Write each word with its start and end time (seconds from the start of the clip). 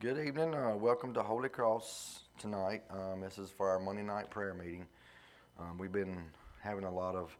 Good 0.00 0.16
evening. 0.16 0.54
Uh, 0.54 0.76
welcome 0.76 1.12
to 1.12 1.22
Holy 1.22 1.50
Cross 1.50 2.20
tonight. 2.38 2.84
Um, 2.88 3.20
this 3.20 3.36
is 3.36 3.50
for 3.50 3.68
our 3.68 3.78
Monday 3.78 4.02
night 4.02 4.30
prayer 4.30 4.54
meeting. 4.54 4.86
Um, 5.58 5.76
we've 5.76 5.92
been 5.92 6.16
having 6.62 6.84
a 6.84 6.90
lot 6.90 7.14
of 7.14 7.36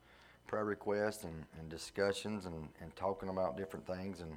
prayer 0.46 0.66
requests 0.66 1.24
and, 1.24 1.46
and 1.58 1.70
discussions 1.70 2.44
and, 2.44 2.68
and 2.82 2.94
talking 2.96 3.30
about 3.30 3.56
different 3.56 3.86
things, 3.86 4.20
and 4.20 4.36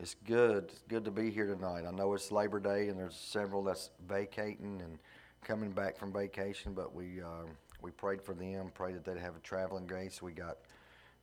it's 0.00 0.16
good. 0.26 0.70
It's 0.72 0.84
good 0.88 1.04
to 1.04 1.10
be 1.10 1.28
here 1.28 1.44
tonight. 1.44 1.84
I 1.86 1.90
know 1.90 2.14
it's 2.14 2.32
Labor 2.32 2.60
Day, 2.60 2.88
and 2.88 2.98
there's 2.98 3.14
several 3.14 3.62
that's 3.62 3.90
vacating 4.08 4.80
and 4.82 4.98
coming 5.44 5.70
back 5.70 5.98
from 5.98 6.14
vacation, 6.14 6.72
but 6.72 6.94
we 6.94 7.20
uh, 7.20 7.44
we 7.82 7.90
prayed 7.90 8.22
for 8.22 8.32
them. 8.32 8.70
Prayed 8.72 8.94
that 8.94 9.04
they'd 9.04 9.20
have 9.20 9.36
a 9.36 9.40
traveling 9.40 9.86
grace. 9.86 10.22
We 10.22 10.32
got 10.32 10.56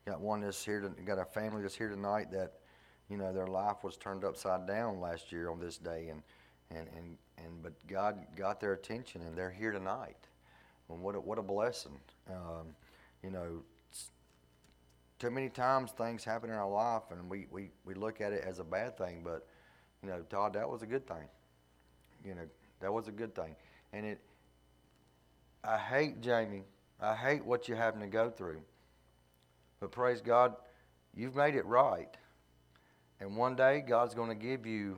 got 0.06 0.22
one 0.22 0.42
that's 0.42 0.64
here. 0.64 0.82
To, 0.82 0.90
got 1.02 1.18
a 1.18 1.26
family 1.26 1.64
that's 1.64 1.76
here 1.76 1.90
tonight 1.90 2.30
that 2.30 2.60
you 3.10 3.18
know, 3.18 3.32
their 3.32 3.48
life 3.48 3.84
was 3.84 3.98
turned 3.98 4.24
upside 4.24 4.66
down 4.66 5.00
last 5.00 5.32
year 5.32 5.50
on 5.50 5.60
this 5.60 5.78
day, 5.78 6.10
and 6.10 6.24
and 6.72 6.88
and, 6.98 7.18
and 7.38 7.62
but 7.62 7.74
God 7.88 8.18
got 8.36 8.60
their 8.60 8.74
attention, 8.74 9.22
and 9.22 9.38
they're 9.38 9.52
here 9.52 9.72
tonight. 9.72 10.18
And 10.90 11.02
what 11.02 11.16
a, 11.16 11.20
what 11.20 11.38
a 11.38 11.44
blessing! 11.44 12.00
Um, 12.30 12.76
you 13.24 13.32
know, 13.32 13.64
too 15.20 15.32
many 15.32 15.50
times 15.50 15.92
things 15.92 16.24
happen 16.24 16.50
in 16.50 16.56
our 16.56 16.70
life, 16.70 17.04
and 17.12 17.30
we, 17.30 17.48
we, 17.50 17.72
we 17.86 17.94
look 17.94 18.22
at 18.22 18.34
it 18.34 18.44
as 18.46 18.60
a 18.60 18.64
bad 18.64 18.98
thing, 18.98 19.22
but 19.24 19.48
you 20.04 20.10
know, 20.10 20.22
Todd, 20.30 20.54
that 20.54 20.70
was 20.70 20.82
a 20.84 20.86
good 20.86 21.08
thing. 21.08 21.28
You 22.24 22.36
know, 22.36 22.48
that 22.82 22.92
was 22.92 23.08
a 23.08 23.12
good 23.12 23.36
thing, 23.36 23.56
and 23.94 24.06
it. 24.06 24.20
I 25.64 25.78
hate 25.78 26.22
Jamie. 26.22 26.64
I 27.02 27.16
hate 27.16 27.44
what 27.44 27.68
you're 27.68 27.78
having 27.78 28.02
to 28.02 28.08
go 28.08 28.30
through. 28.30 28.62
But 29.80 29.92
praise 29.92 30.22
God, 30.22 30.56
you've 31.16 31.36
made 31.36 31.56
it 31.56 31.66
right 31.66 32.16
and 33.20 33.36
one 33.36 33.56
day, 33.56 33.84
God's 33.88 34.14
going 34.14 34.30
to 34.30 34.36
give 34.36 34.66
you 34.66 34.98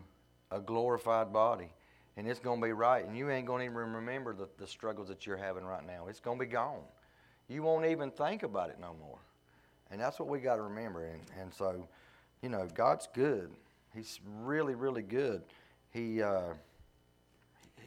a 0.51 0.59
glorified 0.59 1.31
body. 1.31 1.69
And 2.15 2.27
it's 2.27 2.39
going 2.39 2.59
to 2.59 2.65
be 2.65 2.73
right. 2.73 3.05
And 3.05 3.15
you 3.15 3.29
ain't 3.29 3.45
going 3.45 3.59
to 3.59 3.65
even 3.65 3.93
remember 3.93 4.33
the, 4.33 4.49
the 4.57 4.65
struggles 4.65 5.07
that 5.09 5.27
you're 5.27 5.37
having 5.37 5.63
right 5.63 5.85
now. 5.85 6.07
It's 6.07 6.19
going 6.19 6.39
to 6.39 6.45
be 6.45 6.51
gone. 6.51 6.81
You 7.47 7.61
won't 7.61 7.85
even 7.85 8.09
think 8.09 8.43
about 8.43 8.69
it 8.69 8.77
no 8.79 8.95
more. 8.99 9.19
And 9.91 10.01
that's 10.01 10.19
what 10.19 10.27
we 10.27 10.39
got 10.39 10.55
to 10.55 10.63
remember. 10.63 11.05
And, 11.05 11.21
and 11.39 11.53
so, 11.53 11.87
you 12.41 12.49
know, 12.49 12.67
God's 12.73 13.07
good. 13.13 13.51
He's 13.93 14.19
really, 14.41 14.73
really 14.73 15.03
good. 15.03 15.43
He, 15.91 16.21
uh, 16.21 16.53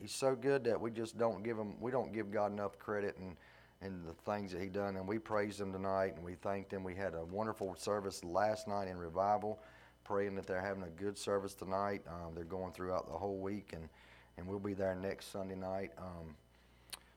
he's 0.00 0.12
so 0.12 0.36
good 0.36 0.64
that 0.64 0.80
we 0.80 0.92
just 0.92 1.18
don't 1.18 1.42
give 1.42 1.58
him, 1.58 1.74
we 1.80 1.90
don't 1.90 2.12
give 2.12 2.30
God 2.30 2.52
enough 2.52 2.78
credit 2.78 3.16
and, 3.18 3.36
and 3.82 4.06
the 4.06 4.14
things 4.30 4.52
that 4.52 4.62
he 4.62 4.68
done. 4.68 4.96
And 4.96 5.08
we 5.08 5.18
praised 5.18 5.60
him 5.60 5.72
tonight 5.72 6.14
and 6.14 6.24
we 6.24 6.34
thanked 6.36 6.72
him. 6.72 6.84
We 6.84 6.94
had 6.94 7.14
a 7.14 7.24
wonderful 7.24 7.74
service 7.76 8.22
last 8.22 8.68
night 8.68 8.86
in 8.86 8.96
revival 8.96 9.58
praying 10.10 10.34
that 10.34 10.44
they're 10.44 10.60
having 10.60 10.82
a 10.82 11.00
good 11.00 11.16
service 11.16 11.54
tonight. 11.54 12.02
Um, 12.08 12.34
they're 12.34 12.42
going 12.42 12.72
throughout 12.72 13.06
the 13.06 13.16
whole 13.16 13.38
week, 13.38 13.74
and, 13.74 13.88
and 14.36 14.44
we'll 14.44 14.58
be 14.58 14.74
there 14.74 14.96
next 14.96 15.30
Sunday 15.30 15.54
night. 15.54 15.92
Um, 15.98 16.34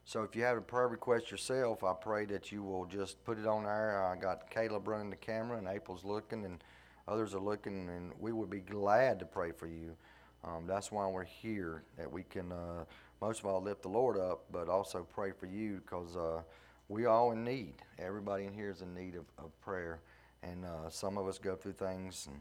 so 0.05 0.21
if 0.21 0.35
you 0.35 0.43
have 0.43 0.57
a 0.57 0.61
prayer 0.61 0.89
request 0.89 1.31
yourself, 1.31 1.83
I 1.83 1.93
pray 1.99 2.25
that 2.25 2.51
you 2.51 2.61
will 2.61 2.85
just 2.85 3.23
put 3.25 3.39
it 3.39 3.47
on 3.47 3.63
there. 3.63 4.05
I 4.05 4.15
got 4.15 4.47
Caleb 4.51 4.87
running 4.87 5.09
the 5.09 5.15
camera, 5.15 5.57
and 5.57 5.67
April's 5.67 6.05
looking, 6.05 6.45
and 6.45 6.63
others 7.07 7.33
are 7.33 7.39
looking, 7.39 7.89
and 7.89 8.11
we 8.19 8.31
would 8.31 8.51
be 8.51 8.59
glad 8.59 9.17
to 9.21 9.25
pray 9.25 9.51
for 9.51 9.65
you. 9.65 9.95
Um, 10.43 10.67
that's 10.67 10.91
why 10.91 11.07
we're 11.07 11.23
here, 11.23 11.81
that 11.97 12.11
we 12.11 12.21
can, 12.21 12.51
uh, 12.51 12.85
most 13.21 13.39
of 13.39 13.47
all, 13.47 13.59
lift 13.59 13.81
the 13.81 13.89
Lord 13.89 14.19
up, 14.19 14.43
but 14.51 14.69
also 14.69 15.07
pray 15.15 15.31
for 15.31 15.47
you 15.47 15.81
because 15.83 16.15
uh, 16.15 16.43
we 16.89 17.07
all 17.07 17.31
in 17.31 17.43
need. 17.43 17.73
Everybody 17.97 18.45
in 18.45 18.53
here 18.53 18.69
is 18.69 18.83
in 18.83 18.93
need 18.93 19.15
of, 19.15 19.25
of 19.43 19.59
prayer, 19.61 20.01
and 20.43 20.63
uh, 20.63 20.91
some 20.91 21.17
of 21.17 21.27
us 21.27 21.39
go 21.39 21.55
through 21.55 21.73
things 21.73 22.27
and 22.29 22.39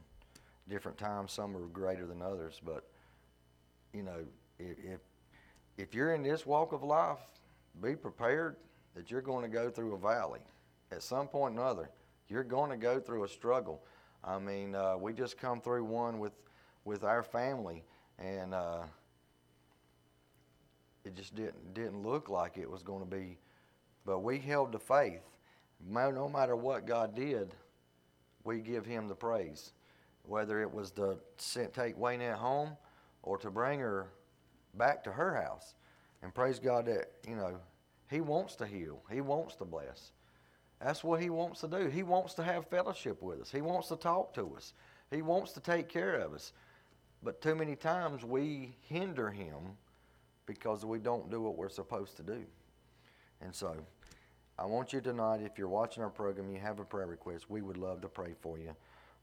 different 0.68 0.98
times. 0.98 1.32
Some 1.32 1.56
are 1.56 1.66
greater 1.66 2.06
than 2.06 2.22
others, 2.22 2.60
but 2.64 2.84
you 3.92 4.02
know, 4.02 4.24
if 4.58 5.00
if 5.78 5.94
you're 5.94 6.14
in 6.14 6.22
this 6.22 6.46
walk 6.46 6.72
of 6.72 6.82
life, 6.82 7.18
be 7.82 7.96
prepared 7.96 8.56
that 8.94 9.10
you're 9.10 9.22
going 9.22 9.42
to 9.42 9.48
go 9.48 9.70
through 9.70 9.94
a 9.94 9.98
valley 9.98 10.40
at 10.90 11.02
some 11.02 11.26
point 11.26 11.56
or 11.56 11.62
another. 11.62 11.90
You're 12.28 12.44
going 12.44 12.70
to 12.70 12.76
go 12.76 13.00
through 13.00 13.24
a 13.24 13.28
struggle. 13.28 13.82
I 14.24 14.38
mean, 14.38 14.74
uh, 14.74 14.96
we 14.98 15.12
just 15.12 15.38
come 15.38 15.60
through 15.60 15.84
one 15.84 16.18
with 16.18 16.32
with 16.84 17.04
our 17.04 17.22
family, 17.22 17.84
and 18.18 18.54
uh, 18.54 18.82
it 21.04 21.14
just 21.16 21.34
didn't 21.34 21.74
didn't 21.74 22.02
look 22.02 22.28
like 22.28 22.56
it 22.56 22.70
was 22.70 22.82
going 22.82 23.00
to 23.00 23.10
be. 23.10 23.38
But 24.04 24.20
we 24.20 24.38
held 24.38 24.72
the 24.72 24.78
faith. 24.78 25.22
No 25.84 26.28
matter 26.28 26.54
what 26.54 26.86
God 26.86 27.14
did, 27.16 27.54
we 28.44 28.60
give 28.60 28.86
Him 28.86 29.08
the 29.08 29.14
praise 29.14 29.72
whether 30.24 30.60
it 30.60 30.72
was 30.72 30.90
to 30.92 31.18
take 31.72 31.98
Wayne 31.98 32.20
at 32.20 32.36
home 32.36 32.76
or 33.22 33.38
to 33.38 33.50
bring 33.50 33.80
her 33.80 34.08
back 34.74 35.04
to 35.04 35.12
her 35.12 35.34
house. 35.34 35.74
And 36.22 36.34
praise 36.34 36.58
God 36.58 36.86
that, 36.86 37.10
you 37.28 37.36
know, 37.36 37.58
He 38.08 38.20
wants 38.20 38.54
to 38.56 38.66
heal, 38.66 39.02
He 39.10 39.20
wants 39.20 39.56
to 39.56 39.64
bless. 39.64 40.12
That's 40.80 41.04
what 41.04 41.20
He 41.20 41.30
wants 41.30 41.60
to 41.60 41.68
do. 41.68 41.88
He 41.88 42.02
wants 42.02 42.34
to 42.34 42.42
have 42.42 42.66
fellowship 42.68 43.22
with 43.22 43.40
us, 43.40 43.50
He 43.50 43.60
wants 43.60 43.88
to 43.88 43.96
talk 43.96 44.34
to 44.34 44.54
us, 44.56 44.74
He 45.10 45.22
wants 45.22 45.52
to 45.52 45.60
take 45.60 45.88
care 45.88 46.14
of 46.14 46.32
us. 46.32 46.52
But 47.24 47.40
too 47.40 47.54
many 47.54 47.76
times 47.76 48.24
we 48.24 48.74
hinder 48.80 49.30
Him 49.30 49.76
because 50.46 50.84
we 50.84 50.98
don't 50.98 51.30
do 51.30 51.40
what 51.40 51.56
we're 51.56 51.68
supposed 51.68 52.16
to 52.16 52.22
do. 52.22 52.44
And 53.40 53.54
so, 53.54 53.76
I 54.58 54.66
want 54.66 54.92
you 54.92 55.00
tonight, 55.00 55.40
if 55.42 55.56
you're 55.56 55.68
watching 55.68 56.02
our 56.02 56.10
program, 56.10 56.50
you 56.50 56.60
have 56.60 56.78
a 56.78 56.84
prayer 56.84 57.06
request, 57.06 57.48
we 57.48 57.62
would 57.62 57.76
love 57.76 58.00
to 58.02 58.08
pray 58.08 58.34
for 58.40 58.58
you. 58.58 58.74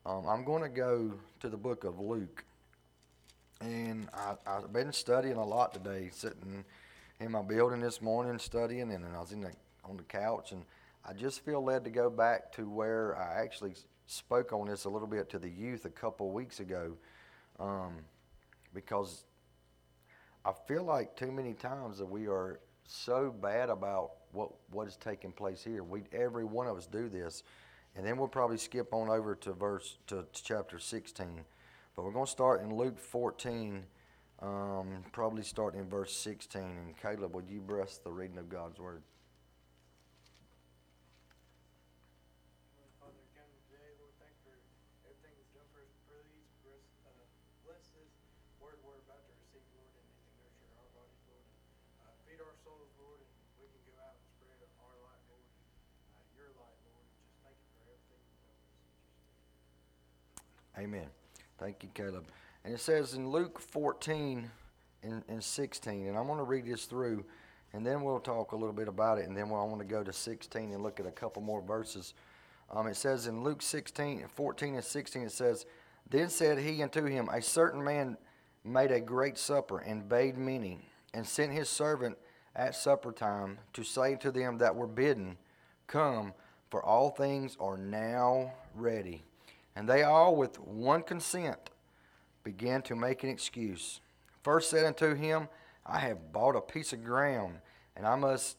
Um, 0.10 0.26
I'm 0.28 0.44
going 0.44 0.64
to 0.64 0.70
go 0.70 1.14
to 1.40 1.50
the 1.50 1.58
book 1.58 1.84
of 1.84 2.00
Luke. 2.00 2.44
And 3.62 4.08
I, 4.12 4.34
I've 4.48 4.74
been 4.74 4.92
studying 4.92 5.36
a 5.36 5.46
lot 5.46 5.72
today, 5.72 6.10
sitting 6.12 6.66
in 7.20 7.32
my 7.32 7.44
building 7.44 7.80
this 7.80 8.02
morning 8.02 8.40
studying, 8.40 8.92
and 8.92 9.06
I 9.06 9.20
was 9.20 9.34
in 9.34 9.42
the, 9.42 9.52
on 9.86 9.98
the 9.98 10.04
couch, 10.04 10.52
and 10.52 10.64
I 11.06 11.14
just 11.14 11.46
feel 11.46 11.64
led 11.64 11.84
to 11.84 11.92
go 11.92 12.10
back 12.10 12.52
to 12.54 12.68
where 12.68 13.16
I 13.18 13.44
actually 13.44 13.74
spoke 14.08 14.52
on 14.52 14.68
this 14.68 14.86
a 14.86 14.90
little 14.90 15.08
bit 15.08 15.30
to 15.30 15.38
the 15.38 15.50
youth 15.50 15.86
a 15.86 15.92
couple 15.92 16.32
weeks 16.32 16.60
ago, 16.60 16.94
um, 17.60 17.98
because 18.74 19.26
I 20.44 20.54
feel 20.68 20.84
like 20.84 21.18
too 21.18 21.32
many 21.32 21.54
times 21.54 22.00
that 22.00 22.10
we 22.10 22.26
are 22.28 22.62
so 22.84 23.32
bad 23.44 23.70
about 23.70 24.14
what 24.32 24.50
what 24.72 24.88
is 24.88 24.96
taking 24.96 25.32
place 25.32 25.64
here. 25.64 25.84
We 25.84 26.02
every 26.12 26.46
one 26.46 26.66
of 26.66 26.78
us 26.78 26.88
do 26.88 27.10
this, 27.10 27.44
and 28.00 28.08
then 28.08 28.16
we'll 28.16 28.30
probably 28.30 28.58
skip 28.58 28.94
on 28.94 29.10
over 29.10 29.36
to 29.36 29.52
verse 29.52 29.98
to, 30.08 30.26
to 30.32 30.44
chapter 30.44 30.80
16. 30.80 31.42
But 31.98 32.06
we're 32.06 32.14
going 32.14 32.28
to 32.28 32.32
start 32.32 32.62
in 32.62 32.74
Luke 32.74 32.98
14, 32.98 33.84
um, 34.42 35.04
probably 35.12 35.44
start 35.44 35.76
in 35.76 35.90
verse 35.90 36.16
16. 36.16 36.62
And 36.62 36.98
Caleb, 36.98 37.36
would 37.36 37.50
you 37.50 37.60
bless 37.60 37.98
the 37.98 38.10
reading 38.10 38.38
of 38.38 38.48
God's 38.48 38.80
word? 38.80 39.02
Amen. 60.80 61.08
Thank 61.58 61.84
you, 61.84 61.90
Caleb. 61.94 62.28
And 62.64 62.74
it 62.74 62.80
says 62.80 63.14
in 63.14 63.30
Luke 63.30 63.60
14 63.60 64.50
and, 65.04 65.24
and 65.28 65.44
16, 65.44 66.08
and 66.08 66.18
I'm 66.18 66.26
going 66.26 66.38
to 66.38 66.46
read 66.46 66.66
this 66.66 66.86
through, 66.86 67.26
and 67.74 67.86
then 67.86 68.02
we'll 68.02 68.22
talk 68.22 68.54
a 68.54 68.56
little 68.56 68.74
bit 68.74 68.88
about 68.88 69.18
it, 69.18 69.28
and 69.28 69.36
then 69.36 69.46
I 69.46 69.48
want 69.48 69.80
to 69.80 69.86
go 69.86 70.06
to 70.06 70.14
16 70.14 70.72
and 70.72 70.82
look 70.82 71.02
at 71.02 71.06
a 71.06 71.12
couple 71.12 71.42
more 71.42 71.62
verses. 71.62 72.14
Um, 72.72 72.88
it 72.88 72.96
says 72.96 73.28
in 73.28 73.44
Luke 73.44 73.62
16, 73.62 74.26
14 74.34 74.76
and 74.76 74.84
16, 74.84 75.24
it 75.24 75.32
says, 75.34 75.66
Then 76.10 76.30
said 76.30 76.60
he 76.60 76.82
unto 76.82 77.04
him, 77.04 77.28
A 77.28 77.42
certain 77.42 77.84
man 77.84 78.18
made 78.64 78.92
a 78.92 79.02
great 79.02 79.38
supper, 79.38 79.80
and 79.80 80.08
bade 80.08 80.38
many, 80.38 80.80
and 81.14 81.28
sent 81.28 81.52
his 81.52 81.68
servant 81.68 82.18
at 82.56 82.74
supper 82.74 83.12
time 83.12 83.60
to 83.74 83.84
say 83.84 84.16
to 84.16 84.32
them 84.32 84.60
that 84.60 84.78
were 84.78 84.88
bidden, 84.88 85.38
Come, 85.88 86.34
for 86.70 86.82
all 86.82 87.10
things 87.10 87.58
are 87.60 87.78
now 87.78 88.54
ready. 88.76 89.24
And 89.80 89.88
they 89.88 90.04
all, 90.04 90.36
with 90.36 90.60
one 90.60 91.04
consent, 91.04 91.70
began 92.44 92.82
to 92.82 92.98
make 92.98 93.24
an 93.24 93.30
excuse. 93.30 94.02
First 94.44 94.70
said 94.70 94.84
unto 94.84 95.16
him, 95.16 95.48
I 95.86 96.00
have 96.00 96.34
bought 96.34 96.58
a 96.58 96.62
piece 96.62 96.92
of 96.92 97.06
ground, 97.06 97.60
and 97.96 98.06
I 98.06 98.18
must 98.18 98.58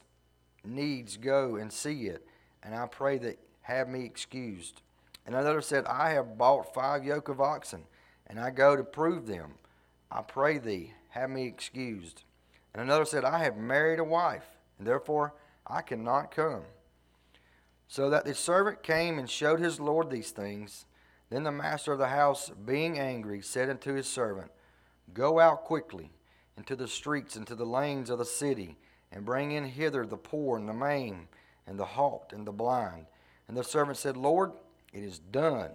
needs 0.65 1.19
go 1.19 1.57
and 1.57 1.71
see 1.71 2.07
it, 2.07 2.27
and 2.63 2.75
I 2.75 2.87
pray 2.87 3.19
that 3.19 3.39
have 3.61 3.87
me 3.87 4.07
excused. 4.07 4.81
And 5.27 5.35
another 5.35 5.61
said, 5.61 5.85
I 5.85 6.09
have 6.13 6.39
bought 6.39 6.73
five 6.73 7.05
yoke 7.05 7.29
of 7.29 7.39
oxen, 7.39 7.83
and 8.27 8.41
I 8.41 8.49
go 8.49 8.75
to 8.75 8.83
prove 8.83 9.27
them. 9.27 9.57
I 10.11 10.23
pray 10.23 10.57
thee, 10.57 10.95
have 11.11 11.29
me 11.29 11.47
excused. 11.47 12.23
And 12.73 12.83
another 12.83 13.05
said, 13.05 13.27
I 13.27 13.41
have 13.41 13.59
married 13.59 13.99
a 13.99 14.05
wife, 14.05 14.47
and 14.79 14.87
therefore 14.87 15.35
I 15.67 15.83
cannot 15.83 16.35
come. 16.35 16.63
So 17.89 18.09
that 18.09 18.25
the 18.25 18.35
servant 18.35 18.83
came 18.83 19.19
and 19.19 19.29
showed 19.29 19.61
his 19.61 19.79
Lord 19.79 20.09
these 20.09 20.31
things. 20.31 20.87
Then 21.31 21.45
the 21.45 21.53
master 21.53 21.93
of 21.93 21.99
the 21.99 22.09
house, 22.09 22.51
being 22.51 22.99
angry, 22.99 23.41
said 23.41 23.71
unto 23.71 23.95
his 23.95 24.09
servant, 24.09 24.51
Go 25.15 25.39
out 25.39 25.65
quickly 25.65 26.11
into 26.57 26.77
the 26.77 26.89
streets, 26.89 27.37
into 27.37 27.55
the 27.55 27.65
lanes 27.65 28.11
of 28.11 28.19
the 28.19 28.25
city, 28.25 28.77
and 29.13 29.25
bring 29.25 29.53
in 29.53 29.65
hither 29.65 30.05
the 30.05 30.17
poor 30.17 30.59
and 30.59 30.69
the 30.69 30.75
maimed, 30.75 31.29
and 31.67 31.79
the 31.79 31.85
halt 31.85 32.33
and 32.33 32.47
the 32.47 32.53
blind. 32.53 33.07
And 33.49 33.57
the 33.57 33.65
servant 33.65 33.97
said, 33.97 34.17
Lord, 34.17 34.53
it 34.93 35.03
is 35.03 35.19
done 35.19 35.71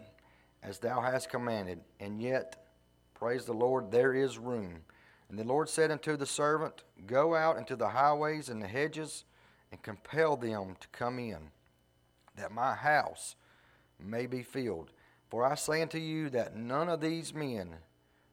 as 0.62 0.80
thou 0.80 1.00
hast 1.02 1.30
commanded, 1.30 1.80
and 2.00 2.22
yet, 2.22 2.66
praise 3.14 3.46
the 3.46 3.54
Lord, 3.54 3.92
there 3.92 4.14
is 4.14 4.38
room. 4.38 4.82
And 5.30 5.40
the 5.40 5.44
Lord 5.44 5.70
said 5.70 5.92
unto 5.92 6.18
the 6.18 6.26
servant, 6.26 6.84
Go 7.06 7.36
out 7.36 7.58
into 7.58 7.76
the 7.76 7.90
highways 7.90 8.50
and 8.50 8.62
the 8.62 8.68
hedges, 8.68 9.24
and 9.72 9.82
compel 9.82 10.36
them 10.36 10.76
to 10.80 10.88
come 10.90 11.20
in, 11.20 11.50
that 12.36 12.52
my 12.52 12.74
house 12.74 13.36
may 14.00 14.26
be 14.26 14.44
filled. 14.44 14.92
For 15.36 15.44
I 15.44 15.56
say 15.56 15.82
unto 15.82 15.98
you 15.98 16.30
that 16.30 16.56
none 16.56 16.88
of 16.88 17.02
these 17.02 17.34
men 17.34 17.76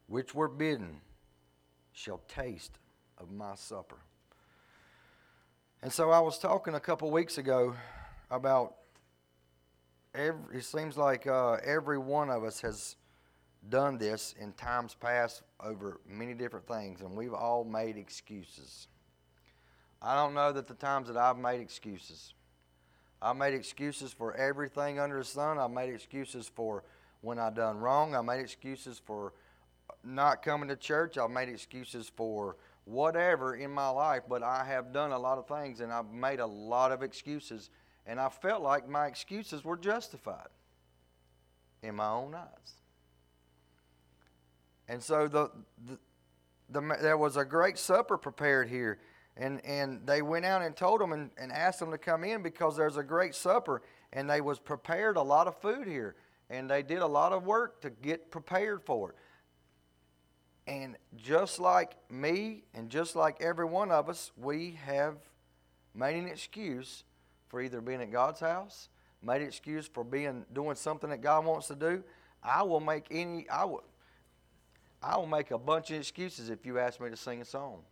which 0.06 0.36
were 0.36 0.46
bidden 0.46 1.00
shall 1.90 2.20
taste 2.28 2.78
of 3.18 3.32
my 3.32 3.56
supper. 3.56 3.96
And 5.82 5.92
so 5.92 6.12
I 6.12 6.20
was 6.20 6.38
talking 6.38 6.74
a 6.76 6.80
couple 6.80 7.10
weeks 7.10 7.38
ago 7.38 7.74
about 8.30 8.76
every, 10.14 10.58
it 10.58 10.64
seems 10.64 10.96
like 10.96 11.26
uh, 11.26 11.54
every 11.64 11.98
one 11.98 12.30
of 12.30 12.44
us 12.44 12.60
has 12.60 12.94
done 13.68 13.98
this 13.98 14.36
in 14.38 14.52
times 14.52 14.94
past 14.94 15.42
over 15.58 16.00
many 16.06 16.34
different 16.34 16.68
things, 16.68 17.00
and 17.00 17.16
we've 17.16 17.34
all 17.34 17.64
made 17.64 17.96
excuses. 17.96 18.86
I 20.00 20.14
don't 20.14 20.34
know 20.34 20.52
that 20.52 20.68
the 20.68 20.74
times 20.74 21.08
that 21.08 21.16
I've 21.16 21.36
made 21.36 21.60
excuses. 21.60 22.32
I 23.22 23.32
made 23.32 23.54
excuses 23.54 24.12
for 24.12 24.34
everything 24.34 24.98
under 24.98 25.18
the 25.18 25.24
sun. 25.24 25.58
I 25.58 25.68
made 25.68 25.94
excuses 25.94 26.50
for 26.52 26.82
when 27.20 27.38
I 27.38 27.50
done 27.50 27.78
wrong. 27.78 28.16
I 28.16 28.20
made 28.20 28.40
excuses 28.40 29.00
for 29.04 29.32
not 30.02 30.42
coming 30.42 30.68
to 30.68 30.76
church. 30.76 31.16
I've 31.16 31.30
made 31.30 31.48
excuses 31.48 32.10
for 32.16 32.56
whatever 32.84 33.54
in 33.54 33.70
my 33.70 33.88
life, 33.90 34.22
but 34.28 34.42
I 34.42 34.64
have 34.64 34.92
done 34.92 35.12
a 35.12 35.18
lot 35.18 35.38
of 35.38 35.46
things 35.46 35.80
and 35.80 35.92
I've 35.92 36.10
made 36.10 36.40
a 36.40 36.46
lot 36.46 36.90
of 36.90 37.02
excuses, 37.02 37.70
and 38.06 38.18
I 38.18 38.28
felt 38.28 38.60
like 38.60 38.88
my 38.88 39.06
excuses 39.06 39.64
were 39.64 39.76
justified 39.76 40.48
in 41.82 41.94
my 41.94 42.08
own 42.08 42.34
eyes. 42.34 42.74
And 44.88 45.00
so 45.00 45.28
the, 45.28 45.50
the, 45.86 45.98
the 46.70 46.96
there 47.00 47.16
was 47.16 47.36
a 47.36 47.44
great 47.44 47.78
supper 47.78 48.18
prepared 48.18 48.68
here 48.68 48.98
and 49.36 49.64
and 49.64 50.06
they 50.06 50.22
went 50.22 50.44
out 50.44 50.62
and 50.62 50.76
told 50.76 51.00
them 51.00 51.12
and, 51.12 51.30
and 51.38 51.52
asked 51.52 51.80
them 51.80 51.90
to 51.90 51.98
come 51.98 52.24
in 52.24 52.42
because 52.42 52.76
there's 52.76 52.96
a 52.96 53.02
great 53.02 53.34
supper 53.34 53.82
and 54.12 54.28
they 54.28 54.40
was 54.40 54.58
prepared 54.58 55.16
a 55.16 55.22
lot 55.22 55.46
of 55.46 55.60
food 55.60 55.86
here 55.86 56.16
and 56.50 56.68
they 56.68 56.82
did 56.82 56.98
a 56.98 57.06
lot 57.06 57.32
of 57.32 57.44
work 57.44 57.80
to 57.80 57.90
get 57.90 58.30
prepared 58.30 58.82
for 58.82 59.10
it. 59.10 59.16
And 60.66 60.96
just 61.16 61.58
like 61.58 61.96
me 62.10 62.64
and 62.74 62.90
just 62.90 63.16
like 63.16 63.40
every 63.40 63.64
one 63.64 63.90
of 63.90 64.08
us 64.08 64.32
we 64.36 64.78
have 64.84 65.16
made 65.94 66.16
an 66.16 66.28
excuse 66.28 67.04
for 67.48 67.60
either 67.60 67.80
being 67.80 68.00
at 68.00 68.10
god's 68.10 68.40
house 68.40 68.88
made 69.22 69.40
an 69.40 69.48
excuse 69.48 69.86
for 69.86 70.04
being 70.04 70.44
doing 70.52 70.76
something 70.76 71.10
that 71.10 71.20
god 71.22 71.44
wants 71.44 71.68
to 71.68 71.74
do. 71.74 72.04
I 72.42 72.62
will 72.62 72.80
make 72.80 73.06
any 73.10 73.48
i 73.48 73.64
will 73.64 73.82
i 75.02 75.16
will 75.16 75.26
make 75.26 75.52
a 75.52 75.58
bunch 75.58 75.90
of 75.90 75.96
excuses 75.96 76.50
if 76.50 76.66
you 76.66 76.78
ask 76.78 77.00
me 77.00 77.08
to 77.08 77.16
sing 77.16 77.40
a 77.40 77.46
song 77.46 77.82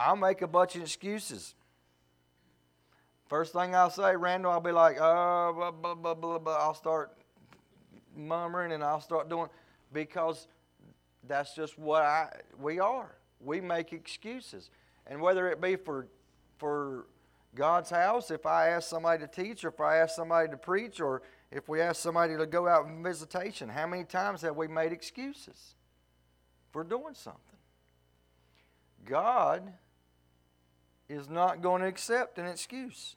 I'll 0.00 0.16
make 0.16 0.40
a 0.40 0.46
bunch 0.46 0.76
of 0.76 0.82
excuses. 0.82 1.54
First 3.28 3.52
thing 3.52 3.74
I'll 3.74 3.90
say, 3.90 4.16
Randall, 4.16 4.50
I'll 4.50 4.60
be 4.60 4.72
like, 4.72 4.96
oh, 4.98 5.52
blah, 5.54 5.70
blah, 5.70 5.94
blah, 5.94 6.14
blah, 6.14 6.38
blah. 6.38 6.54
I'll 6.54 6.74
start 6.74 7.12
murmuring 8.16 8.72
and 8.72 8.82
I'll 8.82 9.02
start 9.02 9.28
doing 9.28 9.48
because 9.92 10.48
that's 11.28 11.54
just 11.54 11.78
what 11.78 12.02
I 12.02 12.30
we 12.58 12.80
are. 12.80 13.14
We 13.40 13.60
make 13.60 13.92
excuses. 13.92 14.70
And 15.06 15.20
whether 15.20 15.50
it 15.50 15.60
be 15.60 15.76
for 15.76 16.06
for 16.56 17.06
God's 17.54 17.90
house, 17.90 18.30
if 18.30 18.46
I 18.46 18.70
ask 18.70 18.88
somebody 18.88 19.22
to 19.22 19.28
teach 19.28 19.64
or 19.64 19.68
if 19.68 19.80
I 19.80 19.98
ask 19.98 20.16
somebody 20.16 20.48
to 20.48 20.56
preach 20.56 21.00
or 21.00 21.20
if 21.50 21.68
we 21.68 21.82
ask 21.82 22.00
somebody 22.00 22.38
to 22.38 22.46
go 22.46 22.66
out 22.66 22.86
on 22.86 23.02
visitation, 23.02 23.68
how 23.68 23.86
many 23.86 24.04
times 24.04 24.40
have 24.42 24.56
we 24.56 24.66
made 24.66 24.92
excuses 24.92 25.74
for 26.72 26.84
doing 26.84 27.14
something? 27.14 27.42
God 29.04 29.74
is 31.10 31.28
not 31.28 31.60
going 31.60 31.82
to 31.82 31.88
accept 31.88 32.38
an 32.38 32.46
excuse. 32.46 33.16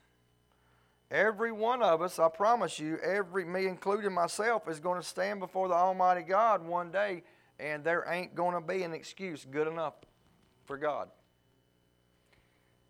Every 1.11 1.51
one 1.51 1.83
of 1.83 2.01
us, 2.01 2.17
I 2.17 2.27
promise 2.27 2.79
you, 2.79 2.97
every 2.97 3.45
me 3.45 3.67
including 3.67 4.13
myself, 4.13 4.67
is 4.67 4.79
going 4.79 4.99
to 4.99 5.07
stand 5.07 5.39
before 5.39 5.67
the 5.67 5.75
Almighty 5.75 6.23
God 6.23 6.65
one 6.65 6.91
day, 6.91 7.23
and 7.59 7.83
there 7.83 8.03
ain't 8.09 8.33
going 8.33 8.55
to 8.55 8.61
be 8.61 8.81
an 8.81 8.93
excuse 8.93 9.45
good 9.49 9.67
enough 9.67 9.93
for 10.65 10.75
God. 10.75 11.09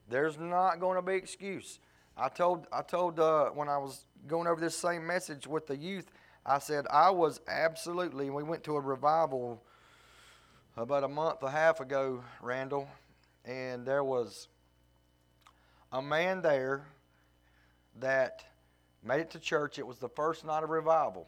There's 0.07 0.39
not 0.39 0.79
going 0.79 0.95
to 0.95 1.01
be 1.01 1.13
an 1.13 1.17
excuse. 1.17 1.79
I 2.15 2.29
told 2.29 2.67
I 2.71 2.81
told 2.81 3.19
uh, 3.19 3.49
when 3.49 3.67
I 3.67 3.77
was 3.77 4.05
going 4.25 4.47
over 4.47 4.61
this 4.61 4.77
same 4.77 5.05
message 5.05 5.45
with 5.45 5.67
the 5.67 5.75
youth, 5.75 6.09
I 6.45 6.59
said 6.59 6.85
I 6.89 7.09
was 7.09 7.41
absolutely. 7.49 8.29
We 8.29 8.43
went 8.43 8.63
to 8.65 8.77
a 8.77 8.79
revival 8.79 9.61
about 10.77 11.03
a 11.03 11.09
month 11.09 11.39
and 11.41 11.49
a 11.49 11.51
half 11.51 11.81
ago, 11.81 12.23
Randall, 12.41 12.87
and 13.43 13.85
there 13.85 14.03
was 14.03 14.47
a 15.93 16.01
man 16.01 16.41
there 16.41 16.83
that 17.99 18.43
made 19.03 19.21
it 19.21 19.29
to 19.29 19.39
church. 19.39 19.77
It 19.77 19.85
was 19.85 19.99
the 19.99 20.09
first 20.09 20.43
night 20.43 20.63
of 20.63 20.71
revival. 20.71 21.27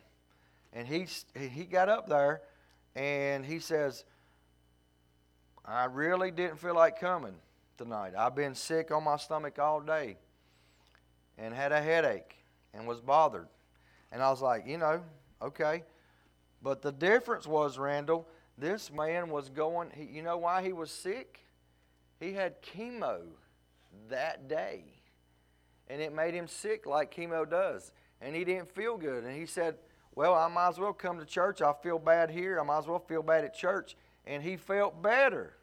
And 0.73 0.87
he, 0.87 1.07
he 1.39 1.63
got 1.65 1.87
up 1.87 2.09
there 2.09 2.41
and 2.95 3.45
he 3.45 3.59
says, 3.59 4.03
I 5.63 5.85
really 5.85 6.31
didn't 6.31 6.57
feel 6.57 6.73
like 6.73 6.99
coming 6.99 7.35
tonight. 7.77 8.13
I've 8.17 8.35
been 8.35 8.55
sick 8.55 8.91
on 8.91 9.03
my 9.03 9.17
stomach 9.17 9.59
all 9.59 9.79
day 9.79 10.17
and 11.37 11.53
had 11.53 11.71
a 11.71 11.81
headache 11.81 12.35
and 12.73 12.87
was 12.87 12.99
bothered. 12.99 13.47
And 14.11 14.21
I 14.21 14.31
was 14.31 14.41
like, 14.41 14.65
you 14.65 14.79
know, 14.79 15.01
okay. 15.41 15.83
But 16.63 16.81
the 16.81 16.91
difference 16.91 17.45
was, 17.45 17.77
Randall, 17.77 18.27
this 18.57 18.91
man 18.91 19.29
was 19.29 19.49
going, 19.49 19.91
he, 19.95 20.05
you 20.05 20.23
know 20.23 20.37
why 20.37 20.63
he 20.63 20.73
was 20.73 20.89
sick? 20.89 21.41
He 22.19 22.33
had 22.33 22.63
chemo 22.63 23.21
that 24.09 24.47
day. 24.47 24.83
And 25.87 26.01
it 26.01 26.13
made 26.13 26.33
him 26.33 26.47
sick 26.47 26.85
like 26.85 27.13
chemo 27.13 27.49
does. 27.49 27.91
And 28.21 28.35
he 28.35 28.43
didn't 28.43 28.69
feel 28.69 28.97
good. 28.97 29.23
And 29.23 29.35
he 29.35 29.45
said, 29.45 29.75
Well, 30.15 30.33
I 30.33 30.47
might 30.47 30.69
as 30.69 30.79
well 30.79 30.93
come 30.93 31.19
to 31.19 31.25
church. 31.25 31.61
I 31.61 31.73
feel 31.83 31.99
bad 31.99 32.29
here. 32.29 32.59
I 32.59 32.63
might 32.63 32.79
as 32.79 32.87
well 32.87 32.99
feel 32.99 33.21
bad 33.21 33.45
at 33.45 33.53
church. 33.53 33.95
And 34.25 34.41
he 34.41 34.57
felt 34.57 35.01
better. 35.01 35.55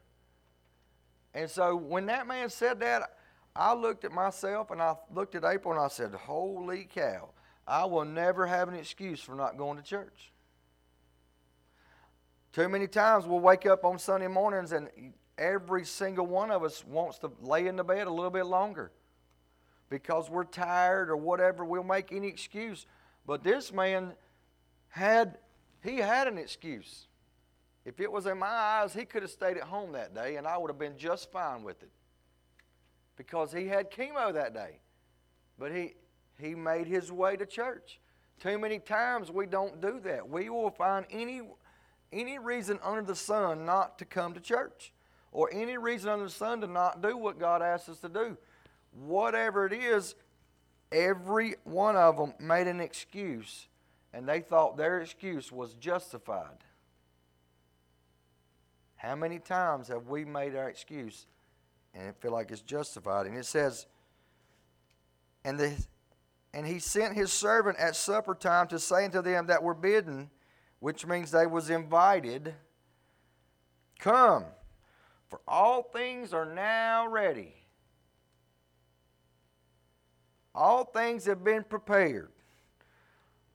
And 1.34 1.50
so 1.50 1.76
when 1.76 2.06
that 2.06 2.26
man 2.26 2.50
said 2.50 2.80
that, 2.80 3.16
I 3.54 3.74
looked 3.74 4.04
at 4.04 4.12
myself 4.12 4.70
and 4.70 4.80
I 4.80 4.94
looked 5.12 5.34
at 5.34 5.44
April 5.44 5.74
and 5.74 5.82
I 5.82 5.88
said, 5.88 6.12
Holy 6.14 6.88
cow, 6.92 7.30
I 7.66 7.84
will 7.84 8.04
never 8.04 8.46
have 8.46 8.68
an 8.68 8.74
excuse 8.74 9.20
for 9.20 9.34
not 9.34 9.58
going 9.58 9.76
to 9.78 9.82
church. 9.82 10.32
Too 12.52 12.68
many 12.68 12.86
times 12.86 13.26
we'll 13.26 13.40
wake 13.40 13.66
up 13.66 13.84
on 13.84 13.98
Sunday 13.98 14.28
mornings 14.28 14.72
and 14.72 14.88
every 15.38 15.84
single 15.84 16.26
one 16.26 16.50
of 16.50 16.62
us 16.62 16.84
wants 16.86 17.18
to 17.18 17.32
lay 17.40 17.66
in 17.66 17.76
the 17.76 17.84
bed 17.84 18.06
a 18.06 18.10
little 18.10 18.30
bit 18.30 18.46
longer 18.46 18.92
because 19.88 20.30
we're 20.30 20.44
tired 20.44 21.10
or 21.10 21.16
whatever. 21.16 21.64
We'll 21.64 21.84
make 21.84 22.12
any 22.12 22.28
excuse. 22.28 22.86
But 23.26 23.44
this 23.44 23.72
man 23.72 24.12
had 24.88 25.38
he 25.82 25.98
had 25.98 26.28
an 26.28 26.38
excuse. 26.38 27.06
If 27.84 28.00
it 28.00 28.10
was 28.10 28.26
in 28.26 28.38
my 28.38 28.46
eyes, 28.46 28.94
he 28.94 29.04
could 29.04 29.22
have 29.22 29.30
stayed 29.30 29.56
at 29.56 29.64
home 29.64 29.92
that 29.92 30.14
day 30.14 30.36
and 30.36 30.46
I 30.46 30.56
would 30.56 30.70
have 30.70 30.78
been 30.78 30.96
just 30.96 31.30
fine 31.32 31.62
with 31.62 31.82
it. 31.82 31.90
Because 33.16 33.52
he 33.52 33.66
had 33.66 33.90
chemo 33.90 34.32
that 34.32 34.54
day. 34.54 34.78
But 35.58 35.72
he 35.72 35.94
he 36.38 36.54
made 36.54 36.86
his 36.86 37.12
way 37.12 37.36
to 37.36 37.46
church. 37.46 38.00
Too 38.40 38.58
many 38.58 38.78
times 38.78 39.30
we 39.30 39.46
don't 39.46 39.80
do 39.80 40.00
that. 40.00 40.28
We 40.28 40.48
will 40.48 40.70
find 40.70 41.06
any 41.10 41.42
any 42.12 42.38
reason 42.38 42.78
under 42.82 43.02
the 43.02 43.14
sun 43.14 43.64
not 43.64 43.98
to 43.98 44.04
come 44.04 44.34
to 44.34 44.40
church 44.40 44.92
or 45.32 45.50
any 45.52 45.78
reason 45.78 46.10
under 46.10 46.26
the 46.26 46.30
sun 46.30 46.60
to 46.60 46.66
not 46.66 47.02
do 47.02 47.16
what 47.16 47.38
God 47.38 47.62
asks 47.62 47.88
us 47.88 47.98
to 48.00 48.08
do. 48.08 48.36
Whatever 48.92 49.66
it 49.66 49.72
is, 49.72 50.14
every 50.92 51.56
one 51.64 51.96
of 51.96 52.18
them 52.18 52.34
made 52.38 52.66
an 52.66 52.80
excuse, 52.80 53.66
and 54.12 54.28
they 54.28 54.40
thought 54.40 54.76
their 54.76 55.00
excuse 55.00 55.50
was 55.50 55.74
justified. 55.74 56.58
How 58.96 59.16
many 59.16 59.38
times 59.38 59.88
have 59.88 60.06
we 60.06 60.24
made 60.24 60.54
our 60.54 60.68
excuse 60.68 61.26
and 61.92 62.08
it 62.08 62.16
feel 62.20 62.30
like 62.30 62.52
it's 62.52 62.60
justified? 62.60 63.26
And 63.26 63.36
it 63.36 63.46
says, 63.46 63.86
and 65.44 65.58
the 65.58 65.74
and 66.54 66.66
he 66.66 66.78
sent 66.78 67.16
his 67.16 67.32
servant 67.32 67.78
at 67.78 67.96
supper 67.96 68.34
time 68.34 68.66
to 68.68 68.78
say 68.78 69.06
unto 69.06 69.22
them 69.22 69.46
that 69.46 69.62
were 69.62 69.74
bidden, 69.74 70.30
which 70.80 71.06
means 71.06 71.30
they 71.30 71.46
was 71.46 71.70
invited, 71.70 72.54
Come, 73.98 74.44
for 75.32 75.40
all 75.48 75.82
things 75.82 76.34
are 76.34 76.44
now 76.44 77.08
ready. 77.08 77.54
All 80.54 80.84
things 80.84 81.24
have 81.24 81.42
been 81.42 81.64
prepared. 81.64 82.28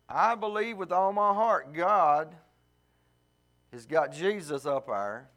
I 0.09 0.33
believe 0.33 0.77
with 0.77 0.91
all 0.91 1.13
my 1.13 1.35
heart 1.35 1.75
God 1.75 2.35
He's 3.71 3.85
got 3.85 4.11
Jesus 4.11 4.65
up 4.65 4.87
there 4.87 5.29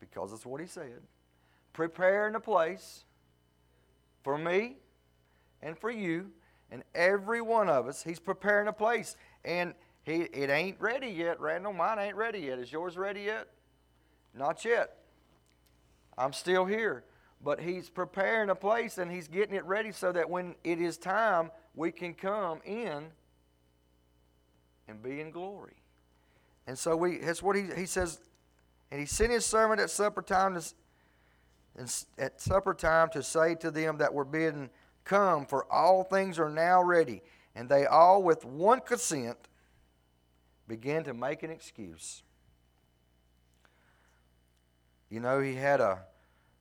because 0.00 0.30
that's 0.30 0.46
what 0.46 0.62
he 0.62 0.66
said. 0.66 1.02
Preparing 1.74 2.36
a 2.36 2.40
place 2.40 3.04
for 4.22 4.38
me 4.38 4.76
and 5.60 5.76
for 5.76 5.90
you 5.90 6.30
and 6.70 6.82
every 6.94 7.42
one 7.42 7.68
of 7.68 7.86
us. 7.86 8.02
He's 8.02 8.18
preparing 8.18 8.68
a 8.68 8.72
place. 8.72 9.14
And 9.44 9.74
he, 10.04 10.22
it 10.22 10.48
ain't 10.48 10.80
ready 10.80 11.08
yet, 11.08 11.38
Randall. 11.38 11.74
Mine 11.74 11.98
ain't 11.98 12.16
ready 12.16 12.38
yet. 12.38 12.58
Is 12.58 12.72
yours 12.72 12.96
ready 12.96 13.20
yet? 13.24 13.48
Not 14.34 14.64
yet. 14.64 15.03
I'm 16.16 16.32
still 16.32 16.64
here. 16.64 17.04
But 17.42 17.60
he's 17.60 17.90
preparing 17.90 18.50
a 18.50 18.54
place 18.54 18.98
and 18.98 19.10
he's 19.10 19.28
getting 19.28 19.54
it 19.54 19.64
ready 19.64 19.92
so 19.92 20.12
that 20.12 20.30
when 20.30 20.54
it 20.64 20.80
is 20.80 20.96
time, 20.96 21.50
we 21.74 21.92
can 21.92 22.14
come 22.14 22.60
in 22.64 23.06
and 24.88 25.02
be 25.02 25.20
in 25.20 25.30
glory. 25.30 25.76
And 26.66 26.78
so 26.78 26.96
we 26.96 27.18
that's 27.18 27.42
what 27.42 27.56
he, 27.56 27.64
he 27.76 27.86
says, 27.86 28.20
and 28.90 28.98
he 28.98 29.06
sent 29.06 29.30
his 29.32 29.44
servant 29.44 29.80
at 29.80 29.90
supper 29.90 30.22
time 30.22 30.58
to, 30.58 30.62
at 32.16 32.40
supper 32.40 32.72
time 32.72 33.10
to 33.10 33.22
say 33.22 33.54
to 33.56 33.70
them 33.70 33.98
that 33.98 34.14
were 34.14 34.24
bidden, 34.24 34.70
Come, 35.04 35.44
for 35.44 35.70
all 35.70 36.02
things 36.02 36.38
are 36.38 36.48
now 36.48 36.82
ready. 36.82 37.22
And 37.54 37.68
they 37.68 37.84
all 37.84 38.22
with 38.22 38.44
one 38.44 38.80
consent 38.80 39.36
began 40.66 41.04
to 41.04 41.14
make 41.14 41.42
an 41.42 41.50
excuse. 41.50 42.22
You 45.14 45.20
know, 45.20 45.38
he 45.38 45.54
had 45.54 45.80
a 45.80 46.00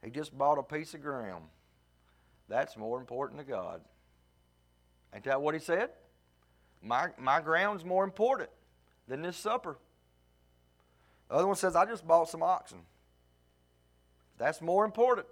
he 0.03 0.12
just 0.12 0.38
bought 0.38 0.60
a 0.60 0.62
piece 0.62 0.93
of 0.93 1.01
ground. 1.01 1.45
That's 2.48 2.77
more 2.77 3.00
important 3.00 3.39
to 3.39 3.43
God. 3.43 3.81
Ain't 5.12 5.24
that 5.24 5.41
what 5.41 5.55
he 5.55 5.60
said? 5.60 5.89
My, 6.79 7.07
my 7.17 7.41
ground's 7.41 7.83
more 7.83 8.03
important 8.03 8.51
than 9.07 9.24
this 9.24 9.38
supper. 9.38 9.79
The 11.29 11.33
other 11.33 11.48
one 11.48 11.55
says, 11.55 11.75
I 11.75 11.86
just 11.86 12.05
bought 12.05 12.29
some 12.29 12.43
oxen. 12.43 12.81
That's 14.38 14.62
more 14.62 14.86
important. 14.86 15.25